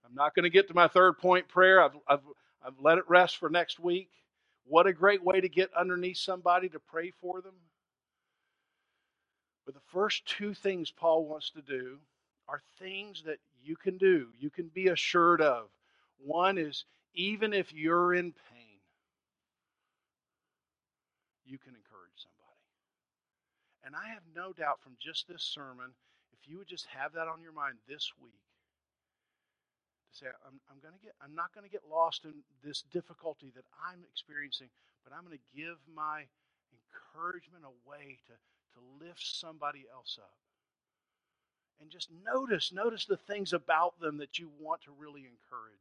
I'm 0.06 0.14
not 0.14 0.34
going 0.34 0.44
to 0.44 0.50
get 0.50 0.68
to 0.68 0.74
my 0.74 0.88
third 0.88 1.18
point 1.18 1.48
prayer. 1.48 1.82
I've, 1.82 1.96
I've, 2.08 2.20
I've 2.64 2.78
let 2.80 2.98
it 2.98 3.04
rest 3.08 3.36
for 3.36 3.50
next 3.50 3.78
week. 3.78 4.10
What 4.64 4.86
a 4.86 4.92
great 4.92 5.22
way 5.22 5.40
to 5.40 5.48
get 5.48 5.70
underneath 5.76 6.18
somebody 6.18 6.68
to 6.70 6.78
pray 6.78 7.12
for 7.20 7.40
them. 7.40 7.54
But 9.66 9.74
the 9.74 9.80
first 9.92 10.26
two 10.26 10.54
things 10.54 10.90
Paul 10.90 11.26
wants 11.26 11.50
to 11.50 11.62
do 11.62 11.98
are 12.50 12.60
things 12.80 13.22
that 13.22 13.38
you 13.62 13.76
can 13.76 13.96
do, 13.96 14.28
you 14.38 14.50
can 14.50 14.68
be 14.74 14.88
assured 14.88 15.40
of. 15.40 15.68
One 16.18 16.58
is 16.58 16.84
even 17.14 17.52
if 17.52 17.72
you're 17.72 18.12
in 18.12 18.32
pain, 18.32 18.80
you 21.46 21.58
can 21.58 21.74
encourage 21.74 22.18
somebody. 22.18 22.58
And 23.84 23.94
I 23.94 24.12
have 24.12 24.22
no 24.34 24.52
doubt 24.52 24.80
from 24.82 24.96
just 24.98 25.28
this 25.28 25.42
sermon, 25.42 25.94
if 26.32 26.50
you 26.50 26.58
would 26.58 26.66
just 26.66 26.86
have 26.86 27.12
that 27.12 27.28
on 27.28 27.40
your 27.40 27.52
mind 27.52 27.78
this 27.88 28.10
week, 28.20 28.42
to 30.10 30.18
say, 30.18 30.26
I'm, 30.46 30.58
I'm 30.70 30.80
to 30.82 30.98
get, 31.02 31.14
I'm 31.22 31.34
not 31.34 31.54
going 31.54 31.64
to 31.64 31.70
get 31.70 31.82
lost 31.88 32.24
in 32.24 32.34
this 32.64 32.82
difficulty 32.90 33.52
that 33.54 33.64
I'm 33.78 34.02
experiencing, 34.10 34.68
but 35.04 35.14
I'm 35.14 35.24
going 35.24 35.38
to 35.38 35.56
give 35.56 35.78
my 35.94 36.26
encouragement 36.74 37.62
away 37.62 38.18
to, 38.26 38.34
to 38.34 39.06
lift 39.06 39.22
somebody 39.22 39.86
else 39.94 40.18
up 40.20 40.34
and 41.80 41.90
just 41.90 42.08
notice, 42.24 42.72
notice 42.72 43.06
the 43.06 43.16
things 43.16 43.52
about 43.52 43.98
them 44.00 44.18
that 44.18 44.38
you 44.38 44.50
want 44.58 44.82
to 44.82 44.92
really 44.98 45.20
encourage. 45.22 45.78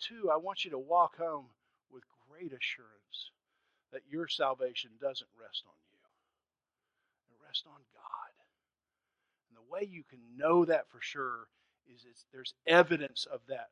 Two, 0.00 0.30
I 0.30 0.36
want 0.36 0.64
you 0.64 0.70
to 0.72 0.78
walk 0.78 1.16
home 1.16 1.46
with 1.90 2.04
great 2.28 2.52
assurance 2.52 3.32
that 3.92 4.02
your 4.10 4.28
salvation 4.28 4.90
doesn't 5.00 5.30
rest 5.40 5.64
on 5.66 5.78
you. 5.92 6.00
It 7.30 7.46
rests 7.46 7.64
on 7.66 7.80
God. 7.94 8.32
And 9.48 9.56
the 9.56 9.72
way 9.72 9.88
you 9.88 10.04
can 10.08 10.20
know 10.36 10.64
that 10.64 10.88
for 10.90 11.00
sure 11.00 11.48
is 11.86 12.04
there's 12.32 12.54
evidence 12.66 13.26
of 13.30 13.40
that 13.48 13.70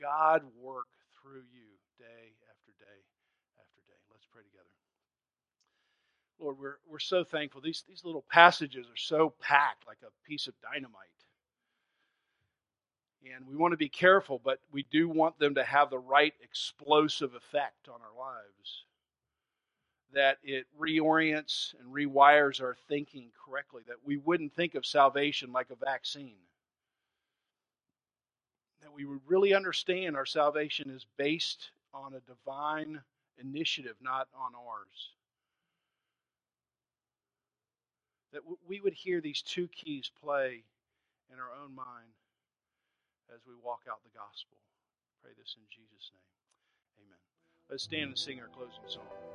God 0.00 0.42
work 0.60 0.88
through 1.20 1.46
you 1.52 1.78
day 1.98 2.34
after 2.50 2.72
day 2.78 3.00
after 3.60 3.80
day. 3.86 4.00
Let's 4.10 4.26
pray 4.32 4.42
together. 4.42 4.81
Lord, 6.42 6.58
we're, 6.58 6.76
we're 6.90 6.98
so 6.98 7.22
thankful. 7.22 7.60
These, 7.60 7.84
these 7.88 8.04
little 8.04 8.24
passages 8.28 8.86
are 8.86 8.96
so 8.96 9.32
packed 9.40 9.86
like 9.86 9.98
a 10.02 10.28
piece 10.28 10.48
of 10.48 10.54
dynamite. 10.60 10.96
And 13.32 13.46
we 13.46 13.54
want 13.54 13.70
to 13.72 13.76
be 13.78 13.88
careful, 13.88 14.40
but 14.42 14.58
we 14.72 14.84
do 14.90 15.08
want 15.08 15.38
them 15.38 15.54
to 15.54 15.62
have 15.62 15.88
the 15.88 15.98
right 15.98 16.34
explosive 16.42 17.34
effect 17.34 17.88
on 17.88 18.00
our 18.00 18.18
lives. 18.18 18.84
That 20.12 20.38
it 20.42 20.66
reorients 20.78 21.74
and 21.78 21.94
rewires 21.94 22.60
our 22.60 22.76
thinking 22.88 23.30
correctly, 23.46 23.82
that 23.86 24.04
we 24.04 24.16
wouldn't 24.16 24.54
think 24.54 24.74
of 24.74 24.84
salvation 24.84 25.52
like 25.52 25.70
a 25.70 25.76
vaccine. 25.76 26.34
That 28.82 28.92
we 28.92 29.04
would 29.04 29.20
really 29.28 29.54
understand 29.54 30.16
our 30.16 30.26
salvation 30.26 30.90
is 30.90 31.06
based 31.16 31.70
on 31.94 32.14
a 32.14 32.20
divine 32.20 33.00
initiative, 33.38 33.94
not 34.02 34.26
on 34.36 34.52
ours 34.56 35.12
that 38.32 38.42
we 38.66 38.80
would 38.80 38.94
hear 38.94 39.20
these 39.20 39.42
two 39.42 39.68
keys 39.68 40.10
play 40.22 40.64
in 41.32 41.38
our 41.38 41.50
own 41.62 41.74
mind 41.74 42.16
as 43.32 43.40
we 43.46 43.54
walk 43.62 43.82
out 43.88 44.02
the 44.02 44.18
gospel. 44.18 44.56
Pray 45.22 45.32
this 45.38 45.56
in 45.56 45.62
Jesus' 45.70 46.10
name. 46.12 47.06
Amen. 47.06 47.18
Let's 47.70 47.84
stand 47.84 48.08
and 48.08 48.18
sing 48.18 48.40
our 48.40 48.48
closing 48.48 48.82
song. 48.86 49.31